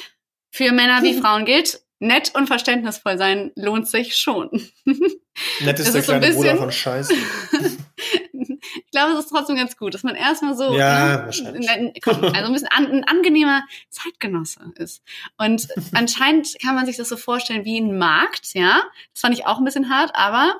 für 0.50 0.70
Männer 0.72 1.02
wie 1.02 1.14
Frauen 1.20 1.44
gilt, 1.46 1.80
nett 1.98 2.34
und 2.34 2.46
verständnisvoll 2.46 3.16
sein 3.18 3.50
lohnt 3.56 3.88
sich 3.88 4.16
schon. 4.16 4.50
Nett 5.60 5.78
ist 5.78 5.88
Das 5.88 5.92
der 5.92 6.00
ist 6.00 6.06
so 6.06 6.12
ein 6.12 6.20
kleine 6.20 6.34
Bruder 6.34 6.52
bisschen- 6.52 6.58
von 6.58 6.72
Scheiße. 6.72 7.14
ich 8.60 8.90
glaube, 8.90 9.12
es 9.12 9.24
ist 9.24 9.30
trotzdem 9.30 9.56
ganz 9.56 9.76
gut, 9.76 9.94
dass 9.94 10.02
man 10.02 10.14
erstmal 10.14 10.56
so 10.56 10.74
Ja, 10.76 11.18
ne, 11.18 11.24
wahrscheinlich. 11.24 11.66
ne, 11.66 11.92
komm, 12.02 12.22
also 12.24 12.46
ein 12.46 12.52
bisschen 12.52 12.68
an, 12.68 12.86
ein 12.86 13.04
angenehmer 13.04 13.62
Zeitgenosse 13.90 14.60
ist. 14.76 15.02
Und 15.36 15.68
anscheinend 15.92 16.56
kann 16.60 16.74
man 16.74 16.86
sich 16.86 16.96
das 16.96 17.08
so 17.08 17.16
vorstellen 17.16 17.64
wie 17.64 17.78
ein 17.78 17.98
Markt, 17.98 18.54
ja. 18.54 18.82
Das 19.12 19.20
fand 19.20 19.34
ich 19.34 19.46
auch 19.46 19.58
ein 19.58 19.64
bisschen 19.64 19.90
hart, 19.90 20.10
aber 20.14 20.56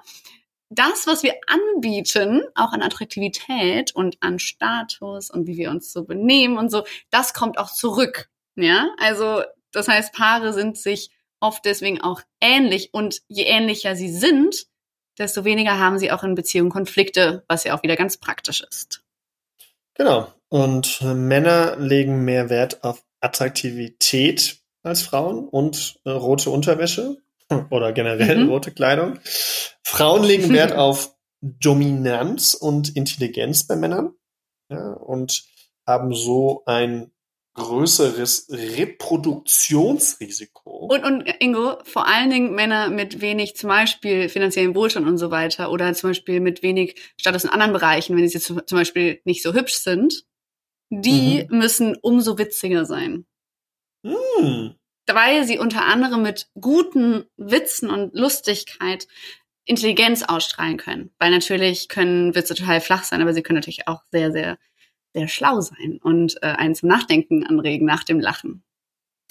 das, 0.71 1.07
was 1.07 1.23
wir 1.23 1.35
anbieten, 1.47 2.43
auch 2.55 2.73
an 2.73 2.83
Attraktivität 2.83 3.95
und 3.95 4.19
an 4.21 4.39
Status 4.39 5.31
und 5.31 5.47
wie 5.47 5.57
wir 5.57 5.71
uns 5.71 5.93
so 5.93 6.05
benehmen 6.05 6.59
und 6.59 6.71
so, 6.71 6.85
das 7.11 7.33
kommt 7.33 7.59
auch 7.59 7.73
zurück. 7.73 8.29
Ja, 8.55 8.89
also 8.99 9.43
das 9.73 9.89
heißt, 9.89 10.13
Paare 10.13 10.53
sind 10.53 10.77
sich 10.77 11.11
oft 11.41 11.65
deswegen 11.65 12.01
auch 12.01 12.21
ähnlich 12.41 12.91
und 12.93 13.21
je 13.29 13.45
ähnlicher 13.45 13.95
sie 13.97 14.13
sind, 14.13 14.67
desto 15.19 15.45
weniger 15.45 15.79
haben 15.79 15.99
sie 15.99 16.13
auch 16.13 16.23
in 16.23 16.35
Beziehungen 16.35 16.71
Konflikte, 16.71 17.45
was 17.49 17.65
ja 17.65 17.77
auch 17.77 17.83
wieder 17.83 17.97
ganz 17.97 18.17
praktisch 18.17 18.63
ist. 18.63 19.03
Genau. 19.95 20.33
Und 20.49 21.01
äh, 21.03 21.15
Männer 21.15 21.77
legen 21.77 22.25
mehr 22.25 22.49
Wert 22.51 22.85
auf 22.85 23.05
Attraktivität 23.21 24.59
als 24.83 25.03
Frauen 25.03 25.49
und 25.49 26.01
äh, 26.05 26.11
rote 26.11 26.51
Unterwäsche 26.51 27.19
oder 27.71 27.93
generell 27.93 28.45
Mhm. 28.45 28.49
rote 28.49 28.71
Kleidung. 28.71 29.19
Frauen 29.83 30.23
legen 30.23 30.53
Wert 30.53 30.73
auf 30.77 31.15
Dominanz 31.41 32.55
und 32.55 32.97
Intelligenz 32.97 33.67
bei 33.67 33.77
Männern 33.77 34.15
ja, 34.71 34.93
und 34.93 35.45
haben 35.87 36.15
so 36.15 36.63
ein 36.67 37.11
größeres 37.59 38.49
Reproduktionsrisiko. 38.51 40.87
Und, 40.87 41.05
und 41.05 41.25
Ingo, 41.41 41.77
vor 41.85 42.07
allen 42.07 42.31
Dingen 42.31 42.55
Männer 42.55 42.89
mit 42.89 43.21
wenig 43.21 43.57
zum 43.57 43.69
Beispiel 43.69 44.29
finanziellen 44.29 44.75
Wohlstand 44.75 45.07
und 45.07 45.19
so 45.19 45.31
weiter 45.31 45.71
oder 45.71 45.93
zum 45.95 46.11
Beispiel 46.11 46.41
mit 46.41 46.63
wenig 46.63 46.97
Status 47.21 47.45
in 47.45 47.51
anderen 47.51 47.73
Bereichen, 47.73 48.17
wenn 48.17 48.29
sie 48.29 48.41
zum 48.41 48.63
Beispiel 48.71 49.21
nicht 49.25 49.43
so 49.43 49.53
hübsch 49.53 49.75
sind, 49.75 50.25
die 50.91 51.47
müssen 51.51 51.97
umso 52.01 52.39
witziger 52.39 52.87
sein. 52.87 53.27
Hm. 54.07 54.77
weil 55.11 55.45
sie 55.45 55.59
unter 55.59 55.85
anderem 55.85 56.23
mit 56.23 56.49
guten 56.55 57.25
Witzen 57.37 57.91
und 57.91 58.15
Lustigkeit 58.15 59.09
Intelligenz 59.65 60.23
ausstrahlen 60.23 60.77
können. 60.77 61.11
Weil 61.19 61.33
natürlich 61.33 61.89
können 61.89 62.37
Witze 62.37 62.55
total 62.55 62.81
flach 62.81 63.03
sein, 63.03 63.21
aber 63.21 63.35
sie 63.35 63.43
können 63.43 63.59
natürlich 63.59 63.89
auch 63.89 64.03
sehr, 64.13 64.31
sehr, 64.31 64.57
sehr 65.15 65.29
schlau 65.29 65.61
sein 65.61 65.99
und 66.03 66.37
äh, 66.43 66.47
einen 66.47 66.75
zum 66.75 66.89
Nachdenken 66.89 67.45
anregen 67.47 67.87
nach 67.87 68.05
dem 68.05 68.21
Lachen. 68.21 68.63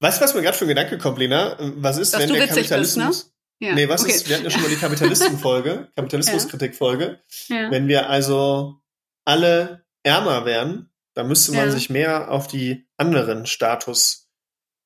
weißt 0.00 0.20
du, 0.20 0.24
was 0.24 0.34
mir 0.34 0.42
gerade 0.42 0.56
für 0.56 0.64
ein 0.64 0.68
Gedanke 0.68 0.98
kommt, 0.98 1.18
Lena? 1.18 1.56
Was 1.76 1.98
ist, 1.98 2.14
Dass 2.14 2.22
wenn 2.22 2.28
du 2.28 2.34
der 2.34 2.44
witzig 2.44 2.68
bist, 2.68 2.70
Kapitalismus. 2.70 3.32
Ja. 3.60 3.74
Nee, 3.74 3.88
was 3.88 4.02
okay. 4.02 4.12
ist, 4.12 4.28
wir 4.28 4.36
hatten 4.36 4.44
ja 4.44 4.50
schon 4.50 4.62
mal 4.62 4.70
die 4.70 4.76
Kapitalistenfolge, 4.80 5.88
Kapitalismuskritikfolge. 5.96 7.20
Ja. 7.48 7.70
Wenn 7.70 7.88
wir 7.88 8.08
also 8.08 8.80
alle 9.26 9.84
ärmer 10.02 10.44
wären, 10.46 10.90
dann 11.14 11.28
müsste 11.28 11.52
man 11.52 11.66
Ja. 11.66 11.70
sich 11.70 11.90
mehr 11.90 12.30
auf 12.30 12.46
die 12.46 12.88
anderen 12.96 13.46
Status 13.46 14.28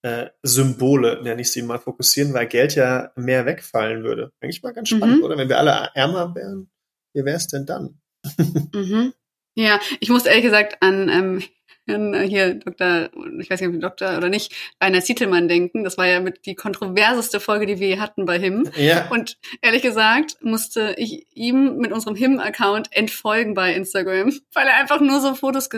äh, 0.03 0.29
nenne 0.43 1.41
ich 1.41 1.51
sie 1.51 1.63
mal, 1.63 1.79
fokussieren, 1.79 2.35
weil 2.35 2.47
Geld 2.47 2.75
ja 2.75 3.11
mehr 3.17 3.47
wegfallen 3.47 4.05
würde. 4.05 4.33
Eigentlich 4.41 4.63
mal 4.63 4.75
ganz 4.75 4.91
spannend, 4.91 5.19
Mhm. 5.19 5.25
oder? 5.25 5.39
Wenn 5.39 5.49
wir 5.49 5.59
alle 5.59 5.91
ärmer 5.95 6.35
wären, 6.35 6.71
wie 7.15 7.25
wäre 7.25 7.37
es 7.37 7.47
denn 7.47 7.65
dann? 7.67 8.01
Mhm. 8.75 9.15
Ja, 9.55 9.79
ich 10.01 10.09
muss 10.09 10.27
ehrlich 10.27 10.45
gesagt 10.45 10.83
an, 10.83 11.09
ähm, 11.09 11.43
äh, 11.87 12.27
hier 12.27 12.55
Dr., 12.55 13.11
ich 13.39 13.51
weiß 13.51 13.61
nicht, 13.61 13.75
ob 13.75 13.81
Doktor 13.81 14.17
oder 14.17 14.29
nicht, 14.29 14.55
Rainer 14.83 15.03
Zietelmann 15.03 15.49
denken. 15.49 15.85
Das 15.85 15.99
war 15.99 16.07
ja 16.07 16.21
mit 16.21 16.47
die 16.47 16.55
kontroverseste 16.55 17.41
Folge, 17.41 17.67
die 17.67 17.79
wir 17.79 17.89
je 17.89 18.01
hatten 18.01 18.25
bei 18.25 18.39
HIM. 18.39 18.69
Ja, 18.77 19.09
Und 19.11 19.37
ehrlich 19.61 19.83
gesagt 19.83 20.37
musste 20.41 20.95
ich 20.99 21.27
ihm 21.35 21.77
mit 21.77 21.93
unserem 21.93 22.17
HIM-Account 22.17 22.89
entfolgen 22.93 23.55
bei 23.55 23.75
Instagram, 23.75 24.33
weil 24.55 24.67
er 24.67 24.77
einfach 24.77 25.01
nur 25.01 25.21
so 25.21 25.35
Fotos 25.35 25.69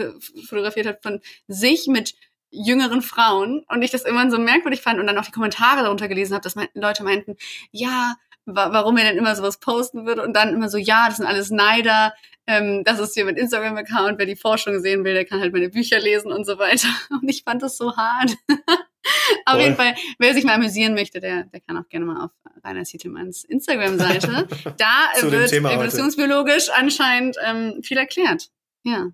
fotografiert 0.49 0.87
hat 0.87 1.03
von 1.03 1.21
sich 1.49 1.87
mit 1.87 2.15
jüngeren 2.51 3.03
Frauen 3.03 3.65
und 3.69 3.83
ich 3.83 3.91
das 3.91 4.05
immer 4.05 4.31
so 4.31 4.39
merkwürdig 4.39 4.81
fand 4.81 5.01
und 5.01 5.07
dann 5.07 5.19
auch 5.19 5.25
die 5.25 5.33
Kommentare 5.33 5.83
darunter 5.83 6.09
gelesen 6.09 6.35
habe, 6.35 6.45
dass 6.45 6.55
mein, 6.55 6.69
Leute 6.75 7.03
meinten, 7.03 7.37
ja, 7.73 8.15
wa 8.47 8.73
warum 8.73 8.97
er 8.97 9.05
denn 9.05 9.19
immer 9.19 9.35
sowas 9.35 9.59
posten 9.59 10.07
würde 10.07 10.23
und 10.23 10.35
dann 10.35 10.55
immer 10.55 10.69
so, 10.69 10.79
ja, 10.79 11.07
das 11.09 11.17
sind 11.17 11.27
alles 11.27 11.51
Neider, 11.51 12.15
ähm, 12.47 12.85
das 12.85 13.01
ist 13.01 13.15
hier 13.15 13.25
mit 13.25 13.39
Instagram-Account, 13.39 14.19
wer 14.19 14.27
die 14.27 14.37
Forschung 14.37 14.81
sehen 14.81 15.05
will, 15.05 15.15
der 15.15 15.25
kann 15.25 15.41
halt 15.41 15.53
meine 15.53 15.69
Bücher 15.69 15.99
lesen 15.99 16.33
und 16.33 16.45
so 16.45 16.59
weiter. 16.59 16.89
Und 17.11 17.29
ich 17.29 17.43
fand 17.43 17.63
das 17.63 17.77
so 17.77 17.97
hart. 17.97 18.37
auf 19.47 19.61
jeden 19.61 19.77
Fall, 19.77 19.95
wer 20.19 20.35
sich 20.35 20.45
mal 20.45 20.55
amüsieren 20.55 20.95
möchte, 20.95 21.21
der, 21.21 21.45
der 21.45 21.61
kann 21.61 21.77
auch 21.77 21.89
gerne 21.89 22.07
mal 22.07 22.25
auf 22.25 22.31
Rainer 22.65 22.85
Zietelmanns 22.85 23.45
Instagram-Seite. 23.45 24.49
Da 24.77 25.13
wird 25.23 25.51
Thema 25.51 25.71
heute. 25.71 25.79
evolutionsbiologisch 25.79 26.71
anscheinend 26.71 27.37
ähm, 27.45 27.83
viel 27.83 27.99
erklärt. 27.99 28.51
Ja. 28.85 29.11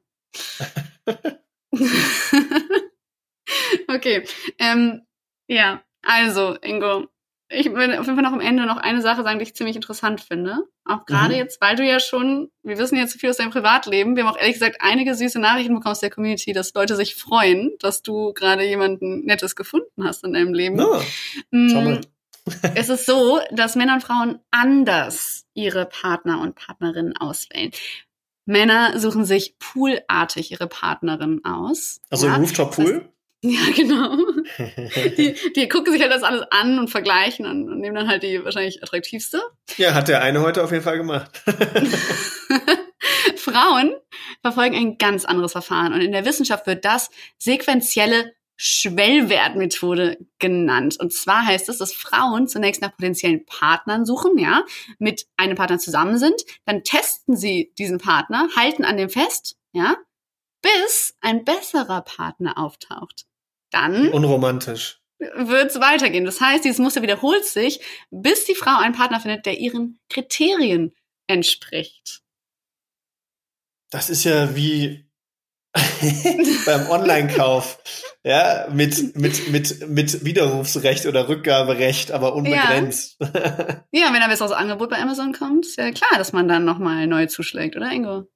okay. 3.89 4.25
Ähm, 4.59 5.03
ja, 5.47 5.83
also, 6.03 6.57
Ingo, 6.63 7.09
ich 7.53 7.73
will 7.73 7.97
auf 7.97 8.07
jeden 8.07 8.17
Fall 8.17 8.25
noch 8.25 8.33
am 8.33 8.41
Ende 8.41 8.67
noch 8.67 8.77
eine 8.77 9.03
Sache 9.03 9.23
sagen, 9.23 9.39
die 9.39 9.45
ich 9.45 9.55
ziemlich 9.55 9.77
interessant 9.77 10.21
finde. 10.21 10.59
Auch 10.85 11.07
gerade 11.07 11.35
Mhm. 11.35 11.39
jetzt, 11.39 11.61
weil 11.61 11.77
du 11.77 11.85
ja 11.85 12.01
schon, 12.01 12.51
wir 12.63 12.79
wissen 12.79 12.97
jetzt 12.97 13.13
so 13.13 13.19
viel 13.19 13.31
aus 13.31 13.37
deinem 13.37 13.51
Privatleben. 13.51 14.17
Wir 14.17 14.25
haben 14.25 14.33
auch 14.35 14.39
ehrlich 14.39 14.55
gesagt 14.55 14.77
einige 14.81 15.15
süße 15.15 15.39
Nachrichten 15.39 15.75
bekommen 15.75 15.93
aus 15.93 16.01
der 16.01 16.11
Community, 16.11 16.53
dass 16.53 16.75
Leute 16.75 16.97
sich 16.97 17.15
freuen, 17.15 17.73
dass 17.81 18.03
du 18.03 18.33
gerade 18.33 18.65
jemanden 18.65 19.25
Nettes 19.25 19.55
gefunden 19.57 20.05
hast 20.05 20.25
in 20.25 20.33
deinem 20.33 20.55
Leben. 20.55 20.79
schau 21.71 21.81
mal. 21.83 22.01
es 22.75 22.89
ist 22.89 23.07
so, 23.07 23.41
dass 23.53 23.77
Männer 23.77 23.95
und 23.95 24.03
Frauen 24.03 24.41
anders 24.51 25.47
ihre 25.55 25.87
Partner 25.87 26.41
und 26.41 26.57
Partnerinnen 26.57 27.17
auswählen. 27.17 27.71
Männer 28.47 28.99
suchen 28.99 29.25
sich 29.25 29.57
poolartig 29.61 30.51
ihre 30.51 30.67
Partnerin 30.67 31.45
aus. 31.45 32.01
Also 32.11 32.27
ja? 32.27 32.37
Rooftop-Pool? 32.37 33.12
Ja, 33.45 33.61
genau. 33.77 34.17
Die, 35.17 35.35
die 35.57 35.69
gucken 35.69 35.93
sich 35.93 36.01
halt 36.01 36.13
das 36.13 36.23
alles 36.23 36.43
an 36.51 36.79
und 36.79 36.89
vergleichen 36.89 37.47
und, 37.47 37.69
und 37.69 37.81
nehmen 37.81 37.97
dann 37.97 38.09
halt 38.09 38.23
die 38.23 38.45
wahrscheinlich 38.45 38.83
attraktivste. 38.83 39.43
ja, 39.77 39.95
hat 39.95 40.09
der 40.09 40.23
eine 40.23 40.41
heute 40.41 40.63
auf 40.63 40.71
jeden 40.71 40.85
Fall 40.85 40.99
gemacht. 40.99 41.43
Frauen 43.37 43.95
verfolgen 44.43 44.77
ein 44.77 44.99
ganz 44.99 45.25
anderes 45.25 45.53
Verfahren 45.53 45.93
und 45.93 46.01
in 46.01 46.13
der 46.13 46.25
Wissenschaft 46.25 46.67
wird 46.67 46.85
das 46.85 47.11
sequentielle 47.39 48.33
Schwellwertmethode 48.57 50.19
genannt. 50.39 51.01
Und 51.01 51.13
zwar 51.13 51.45
heißt 51.45 51.69
es, 51.69 51.79
dass 51.79 51.93
Frauen 51.93 52.47
zunächst 52.47 52.81
nach 52.81 52.93
potenziellen 52.93 53.45
Partnern 53.45 54.07
suchen, 54.07 54.39
ja, 54.39 54.65
mit 55.01 55.27
einem 55.37 55.57
Partner 55.57 55.81
zusammen 55.81 56.17
sind, 56.17 56.41
dann 56.65 56.85
testen 56.85 57.37
sie 57.37 57.73
diesen 57.77 57.99
Partner, 57.99 58.49
halten 58.55 58.85
an 58.85 58.97
dem 58.97 59.11
fest, 59.11 59.57
ja, 59.73 59.97
bis 60.61 61.17
ein 61.21 61.45
besserer 61.45 62.03
Partner 62.03 62.57
auftaucht. 62.57 63.27
Dann 63.73 64.09
Unromantisch. 64.11 65.01
wird 65.19 65.71
es 65.71 65.81
weitergehen. 65.81 66.25
Das 66.25 66.41
heißt, 66.41 66.65
dieses 66.65 66.79
Muster 66.79 67.03
wiederholt 67.03 67.45
sich, 67.45 67.81
bis 68.11 68.45
die 68.45 68.55
Frau 68.55 68.79
einen 68.79 68.95
Partner 68.95 69.21
findet, 69.21 69.47
der 69.47 69.59
ihren 69.59 69.99
Kriterien 70.09 70.95
entspricht. 71.27 72.23
Das 73.91 74.11
ist 74.11 74.25
ja 74.25 74.55
wie 74.55 75.07
beim 76.67 76.91
Online-Kauf. 76.91 77.79
Ja, 78.25 78.69
mit, 78.71 79.17
mit, 79.17 79.49
mit, 79.51 79.89
mit 79.89 80.25
Widerrufsrecht 80.25 81.07
oder 81.07 81.29
Rückgaberecht, 81.29 82.13
aber 82.13 82.35
unbegrenzt. 82.35 83.17
Ja, 83.21 83.85
ja 83.91 84.13
wenn 84.13 84.23
ein 84.23 84.31
besseres 84.31 84.53
Angebot 84.53 84.91
bei 84.91 85.01
Amazon 85.01 85.33
kommt, 85.33 85.67
ist 85.67 85.79
ja 85.79 85.91
klar, 85.93 86.19
dass 86.19 86.33
man 86.33 86.47
dann 86.47 86.65
nochmal 86.65 87.07
neu 87.07 87.27
zuschlägt, 87.27 87.75
oder 87.77 87.91
Ingo? 87.91 88.29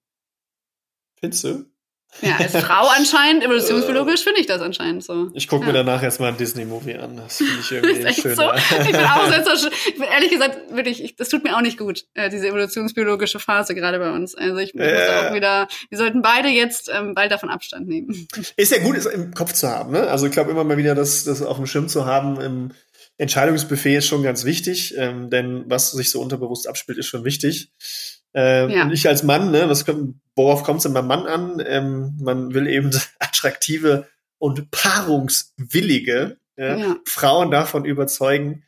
Findest 1.20 1.44
du? 1.44 1.75
Ja, 2.22 2.36
als 2.36 2.52
Frau 2.52 2.88
anscheinend, 2.88 3.44
evolutionsbiologisch 3.44 4.22
finde 4.22 4.40
ich 4.40 4.46
das 4.46 4.60
anscheinend 4.60 5.04
so. 5.04 5.30
Ich 5.34 5.48
gucke 5.48 5.66
ja. 5.66 5.72
mir 5.72 5.78
danach 5.78 6.02
erstmal 6.02 6.30
ein 6.30 6.36
Disney-Movie 6.36 6.96
an. 6.96 7.16
Das 7.16 7.38
finde 7.38 7.52
ich 7.60 7.70
irgendwie 7.70 8.12
schöner. 8.20 8.36
so. 8.36 8.50
Ich 8.54 8.86
bin 8.86 8.96
auch 8.96 9.26
so, 9.56 9.68
ich 9.86 9.94
bin 9.94 10.04
ehrlich 10.04 10.30
gesagt, 10.30 10.58
wirklich, 10.70 11.02
ich, 11.02 11.16
das 11.16 11.28
tut 11.28 11.44
mir 11.44 11.56
auch 11.56 11.60
nicht 11.60 11.78
gut, 11.78 12.04
äh, 12.14 12.30
diese 12.30 12.48
evolutionsbiologische 12.48 13.38
Phase 13.38 13.74
gerade 13.74 13.98
bei 13.98 14.10
uns. 14.10 14.34
Also 14.34 14.58
ich 14.58 14.74
muss 14.74 14.86
auch 14.86 15.34
wieder, 15.34 15.68
wir 15.88 15.98
sollten 15.98 16.22
beide 16.22 16.48
jetzt 16.48 16.90
ähm, 16.92 17.14
bald 17.14 17.32
davon 17.32 17.50
Abstand 17.50 17.88
nehmen. 17.88 18.28
Ist 18.56 18.72
ja 18.72 18.78
gut, 18.78 18.96
es 18.96 19.06
im 19.06 19.34
Kopf 19.34 19.52
zu 19.52 19.68
haben. 19.68 19.92
Ne? 19.92 20.08
Also 20.08 20.26
ich 20.26 20.32
glaube 20.32 20.50
immer 20.50 20.64
mal 20.64 20.76
wieder, 20.76 20.94
das, 20.94 21.24
das 21.24 21.42
auf 21.42 21.56
dem 21.56 21.66
Schirm 21.66 21.88
zu 21.88 22.06
haben 22.06 22.40
im 22.40 22.72
Entscheidungsbuffet 23.18 23.96
ist 23.96 24.06
schon 24.06 24.22
ganz 24.22 24.44
wichtig, 24.44 24.94
ähm, 24.98 25.30
denn 25.30 25.64
was 25.66 25.92
sich 25.92 26.10
so 26.10 26.20
unterbewusst 26.20 26.68
abspielt, 26.68 26.98
ist 26.98 27.06
schon 27.06 27.24
wichtig. 27.24 27.70
Ähm, 28.36 28.70
Ja. 28.70 28.82
Und 28.84 28.92
ich 28.92 29.08
als 29.08 29.22
Mann, 29.24 29.50
ne, 29.50 29.68
was 29.68 29.84
kommt, 29.84 30.14
worauf 30.36 30.62
kommt 30.62 30.78
es 30.78 30.82
denn 30.84 30.92
beim 30.92 31.06
Mann 31.08 31.26
an? 31.26 31.60
Ähm, 31.66 32.16
man 32.20 32.54
will 32.54 32.68
eben 32.68 32.90
attraktive 33.18 34.06
und 34.38 34.70
paarungswillige 34.70 36.36
ja, 36.58 36.76
Ja. 36.76 36.96
Frauen 37.06 37.50
davon 37.50 37.84
überzeugen, 37.84 38.62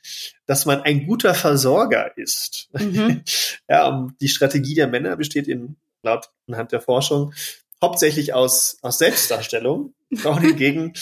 dass 0.46 0.66
man 0.66 0.80
ein 0.82 1.06
guter 1.06 1.34
Versorger 1.34 2.16
ist. 2.16 2.68
Mhm. 2.72 3.22
Ja, 3.68 3.86
um, 3.88 4.16
die 4.20 4.28
Strategie 4.28 4.74
der 4.74 4.88
Männer 4.88 5.16
besteht 5.16 5.46
in, 5.46 5.76
laut 6.02 6.30
anhand 6.48 6.72
der 6.72 6.80
Forschung, 6.80 7.34
hauptsächlich 7.82 8.32
aus, 8.32 8.78
aus 8.80 8.98
Selbstdarstellung. 8.98 9.92
Frauen 10.16 10.40
hingegen, 10.42 10.92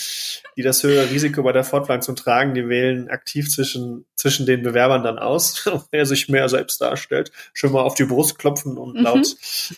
die 0.57 0.63
das 0.63 0.83
höhere 0.83 1.11
Risiko 1.11 1.43
bei 1.43 1.53
der 1.53 1.63
Fortpflanzung 1.65 2.17
tragen, 2.17 2.55
die 2.55 2.69
wählen 2.69 3.09
aktiv 3.09 3.49
zwischen, 3.51 4.05
zwischen 4.17 4.47
den 4.47 4.63
Bewerbern 4.63 5.05
dann 5.05 5.19
aus. 5.19 5.69
Wer 5.93 6.07
sich 6.07 6.29
mehr 6.29 6.49
selbst 6.49 6.81
darstellt, 6.81 7.31
schon 7.53 7.73
mal 7.73 7.83
auf 7.83 7.95
die 7.95 8.05
Brust 8.05 8.39
klopfen 8.39 8.77
und 8.79 8.97
Mhm. 8.97 9.03
laut 9.03 9.37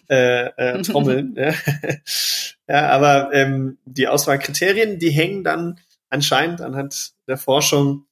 äh, 0.08 0.46
äh, 0.46 0.82
trommeln. 0.82 1.34
ja. 1.36 1.52
ja, 2.68 2.88
aber 2.90 3.30
ähm, 3.34 3.78
die 3.84 4.08
Auswahlkriterien, 4.08 4.98
die 4.98 5.10
hängen 5.10 5.44
dann 5.44 5.78
anscheinend 6.10 6.60
anhand 6.60 7.12
der 7.26 7.36
Forschung 7.36 8.06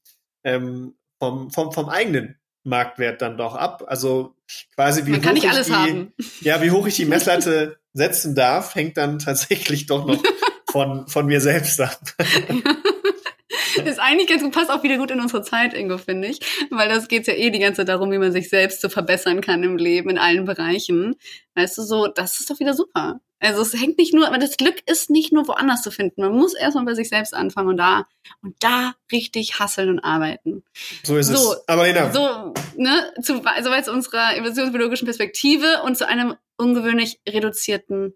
ähm, 0.44 0.94
vom, 1.18 1.50
vom, 1.50 1.72
vom 1.72 1.88
eigenen 1.88 2.36
Marktwert 2.64 3.22
dann 3.22 3.38
doch 3.38 3.54
ab. 3.54 3.84
Also 3.86 4.34
quasi 4.74 5.06
wie 5.06 5.12
Man 5.12 5.24
hoch 5.24 5.32
ich 5.34 5.40
die, 5.42 5.72
haben. 5.72 6.12
ja, 6.40 6.60
wie 6.62 6.70
hoch 6.72 6.86
ich 6.86 6.96
die 6.96 7.04
Messlatte 7.06 7.78
setzen 7.92 8.34
darf, 8.34 8.74
hängt 8.74 8.96
dann 8.96 9.18
tatsächlich 9.18 9.86
doch 9.86 10.06
noch 10.06 10.22
von, 10.76 11.08
von 11.08 11.26
mir 11.26 11.40
selbst 11.40 11.80
ab. 11.80 11.98
ist 13.84 13.98
eigentlich 13.98 14.28
ganz 14.28 14.42
gut, 14.42 14.52
passt 14.52 14.70
auch 14.70 14.82
wieder 14.82 14.98
gut 14.98 15.10
in 15.10 15.20
unsere 15.20 15.42
Zeit, 15.42 15.72
Ingo, 15.72 15.96
finde 15.96 16.28
ich. 16.28 16.40
Weil 16.70 16.88
das 16.90 17.08
geht 17.08 17.26
ja 17.26 17.32
eh 17.32 17.50
die 17.50 17.58
ganze 17.58 17.78
Zeit 17.78 17.88
darum, 17.88 18.10
wie 18.12 18.18
man 18.18 18.30
sich 18.32 18.50
selbst 18.50 18.82
so 18.82 18.90
verbessern 18.90 19.40
kann 19.40 19.62
im 19.62 19.78
Leben, 19.78 20.10
in 20.10 20.18
allen 20.18 20.44
Bereichen. 20.44 21.16
Weißt 21.54 21.78
du, 21.78 21.82
so, 21.82 22.08
das 22.08 22.40
ist 22.40 22.50
doch 22.50 22.60
wieder 22.60 22.74
super. 22.74 23.20
Also 23.38 23.62
es 23.62 23.74
hängt 23.74 23.96
nicht 23.98 24.12
nur, 24.12 24.26
aber 24.26 24.38
das 24.38 24.56
Glück 24.58 24.76
ist 24.86 25.08
nicht 25.08 25.32
nur 25.32 25.48
woanders 25.48 25.82
zu 25.82 25.90
finden. 25.90 26.20
Man 26.20 26.32
muss 26.32 26.54
erstmal 26.54 26.84
bei 26.84 26.94
sich 26.94 27.08
selbst 27.08 27.32
anfangen 27.32 27.68
und 27.68 27.76
da 27.78 28.06
und 28.42 28.56
da 28.60 28.94
richtig 29.12 29.58
hasseln 29.58 29.88
und 29.88 30.00
arbeiten. 30.00 30.62
So 31.02 31.16
ist 31.16 31.28
So, 31.28 31.52
es. 31.52 31.68
Aber 31.68 31.84
Lena, 31.84 32.12
So, 32.12 32.54
ne, 32.76 33.12
zu, 33.22 33.36
soweit 33.62 33.84
zu 33.86 33.92
unserer 33.92 34.36
evolutionsbiologischen 34.36 35.06
Perspektive 35.06 35.82
und 35.84 35.96
zu 35.96 36.06
einem 36.08 36.34
ungewöhnlich 36.56 37.20
reduzierten 37.28 38.14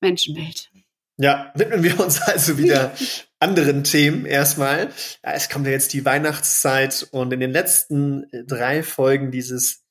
Menschenbild. 0.00 0.71
Ja, 1.16 1.52
widmen 1.54 1.82
wir 1.82 2.00
uns 2.00 2.20
also 2.22 2.58
wieder 2.58 2.92
anderen 3.38 3.84
Themen 3.84 4.24
erstmal. 4.26 4.90
Ja, 5.24 5.32
es 5.32 5.48
kommt 5.48 5.66
ja 5.66 5.72
jetzt 5.72 5.92
die 5.92 6.04
Weihnachtszeit 6.04 7.08
und 7.10 7.32
in 7.32 7.40
den 7.40 7.50
letzten 7.50 8.24
äh, 8.32 8.44
drei 8.44 8.82
Folgen 8.82 9.30
dieses 9.30 9.82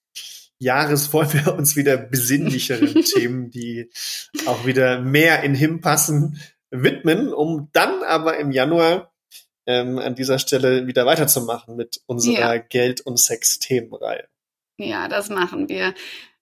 Jahres 0.58 1.12
wollen 1.12 1.34
wir 1.34 1.54
uns 1.56 1.76
wieder 1.76 1.98
besinnlicheren 1.98 2.94
Themen, 3.04 3.50
die 3.50 3.90
auch 4.46 4.66
wieder 4.66 5.02
mehr 5.02 5.44
in 5.44 5.56
Him 5.56 5.82
passen, 5.82 6.40
widmen, 6.70 7.34
um 7.34 7.70
dann 7.74 8.04
aber 8.04 8.38
im 8.38 8.52
Januar 8.52 9.12
ähm, 9.66 9.98
an 9.98 10.16
dieser 10.16 10.40
Stelle 10.40 10.88
wieder 10.88 11.06
weiterzumachen 11.06 11.76
mit 11.76 12.02
unserer 12.06 12.56
Ja. 12.56 12.58
Geld- 12.58 13.02
und 13.02 13.20
Sex-Themenreihe. 13.20 14.28
Ja, 14.78 15.08
das 15.08 15.30
machen 15.30 15.70
wir. 15.70 15.94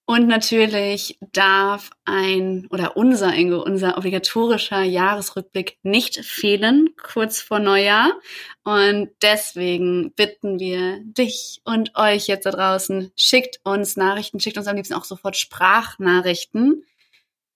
Und 0.09 0.27
natürlich 0.27 1.19
darf 1.33 1.91
ein 2.03 2.65
oder 2.71 2.97
unser 2.97 3.31
Ingo, 3.31 3.61
unser 3.61 3.95
obligatorischer 3.95 4.81
Jahresrückblick 4.81 5.77
nicht 5.83 6.25
fehlen, 6.25 6.95
kurz 6.97 7.43
vor 7.43 7.59
Neujahr. 7.59 8.19
Und 8.63 9.11
deswegen 9.21 10.11
bitten 10.13 10.59
wir 10.59 10.97
dich 11.03 11.61
und 11.63 11.95
euch 11.95 12.25
jetzt 12.25 12.47
da 12.47 12.49
draußen, 12.49 13.11
schickt 13.15 13.59
uns 13.63 13.97
Nachrichten, 13.97 14.39
schickt 14.39 14.57
uns 14.57 14.65
am 14.65 14.77
liebsten 14.77 14.95
auch 14.95 15.05
sofort 15.05 15.37
Sprachnachrichten. 15.37 16.83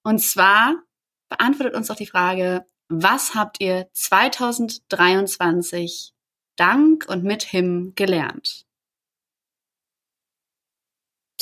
Und 0.03 0.19
zwar 0.19 0.75
beantwortet 1.29 1.73
uns 1.73 1.87
doch 1.87 1.95
die 1.95 2.05
Frage, 2.05 2.67
was 2.87 3.33
habt 3.33 3.61
ihr 3.61 3.87
2023 3.93 6.13
dank 6.55 7.07
und 7.09 7.23
mit 7.23 7.41
Him 7.41 7.93
gelernt? 7.95 8.67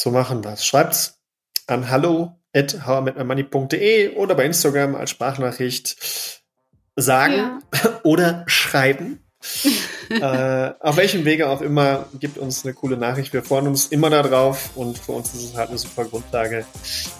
So 0.02 0.10
machen 0.10 0.44
wir 0.44 0.54
es. 0.54 0.66
Schreibt's 0.66 1.20
an 1.68 1.92
hallo 1.92 2.36
at 2.56 2.76
oder 2.88 4.36
bei 4.36 4.46
Instagram 4.46 4.96
als 4.96 5.12
Sprachnachricht 5.12 6.42
sagen 6.96 7.34
Ja. 7.36 7.60
oder 8.04 8.44
schreiben. 8.48 9.24
äh, 10.10 10.72
auf 10.80 10.98
welchem 10.98 11.24
Wege 11.26 11.50
auch 11.50 11.62
immer, 11.62 12.08
gibt 12.20 12.40
uns 12.40 12.66
eine 12.66 12.74
coole 12.74 12.98
Nachricht. 12.98 13.32
Wir 13.32 13.44
freuen 13.44 13.68
uns 13.68 13.88
immer 13.88 14.10
darauf 14.10 14.76
und 14.76 14.98
für 14.98 15.12
uns 15.12 15.36
ist 15.36 15.44
es 15.44 15.56
halt 15.56 15.70
eine 15.70 15.78
super 15.78 16.06
Grundlage, 16.06 16.66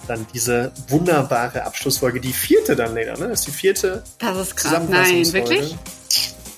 dann 0.08 0.26
diese 0.34 0.72
wunderbare 0.88 1.62
Abschlussfolge, 1.62 2.20
die 2.20 2.32
vierte 2.32 2.74
dann, 2.74 2.94
Lena, 2.94 3.12
ne? 3.12 3.28
Das 3.28 3.40
ist 3.40 3.46
die 3.46 3.52
vierte 3.52 4.02
Das 4.18 4.36
ist 4.36 4.56
krass. 4.56 4.82
Nein, 4.88 5.32
wirklich? 5.32 5.76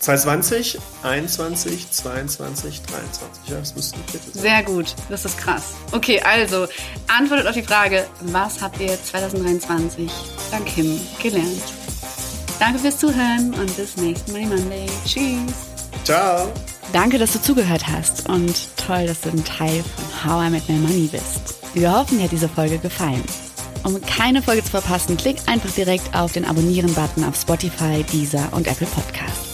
2020, 0.05 0.79
21, 1.03 1.90
22, 1.90 2.83
23. 2.83 3.49
Ja, 3.49 3.59
das 3.59 3.75
müsste 3.75 3.99
die 3.99 4.11
vierte 4.11 4.31
sein. 4.33 4.43
Sehr 4.43 4.62
gut. 4.62 4.95
Das 5.09 5.25
ist 5.25 5.38
krass. 5.38 5.62
Okay, 5.93 6.21
also 6.21 6.67
antwortet 7.09 7.47
auf 7.47 7.55
die 7.55 7.62
Frage, 7.62 8.07
was 8.21 8.61
habt 8.61 8.79
ihr 8.81 9.03
2023 9.03 10.11
dank 10.51 10.67
Kim 10.67 11.01
gelernt? 11.23 11.62
Danke 12.59 12.81
fürs 12.81 12.99
Zuhören 12.99 13.55
und 13.55 13.75
bis 13.79 13.97
nächsten 13.97 14.33
Money 14.33 14.47
Monday. 14.47 14.87
Tschüss. 15.07 15.55
Ciao. 16.05 16.53
Danke, 16.93 17.19
dass 17.19 17.33
du 17.33 17.40
zugehört 17.40 17.87
hast 17.88 18.29
und 18.29 18.55
toll, 18.77 19.07
dass 19.07 19.23
du 19.23 19.31
ein 19.31 19.43
Teil 19.45 19.83
von 19.83 20.31
How 20.31 20.47
I 20.47 20.51
Met 20.51 20.69
My 20.69 20.77
Money 20.77 21.09
bist. 21.11 21.57
Wir 21.73 21.90
hoffen, 21.90 22.19
dir 22.19 22.25
hat 22.25 22.33
diese 22.33 22.49
Folge 22.51 22.77
gefallen. 22.77 23.25
Um 23.85 23.99
keine 24.03 24.43
Folge 24.43 24.62
zu 24.62 24.71
verpassen, 24.71 25.17
klick 25.17 25.38
einfach 25.47 25.71
direkt 25.71 26.14
auf 26.14 26.33
den 26.33 26.45
Abonnieren-Button 26.45 27.25
auf 27.25 27.37
Spotify, 27.37 28.05
Deezer 28.12 28.49
und 28.53 28.67
Apple 28.67 28.87
Podcasts. 28.87 29.54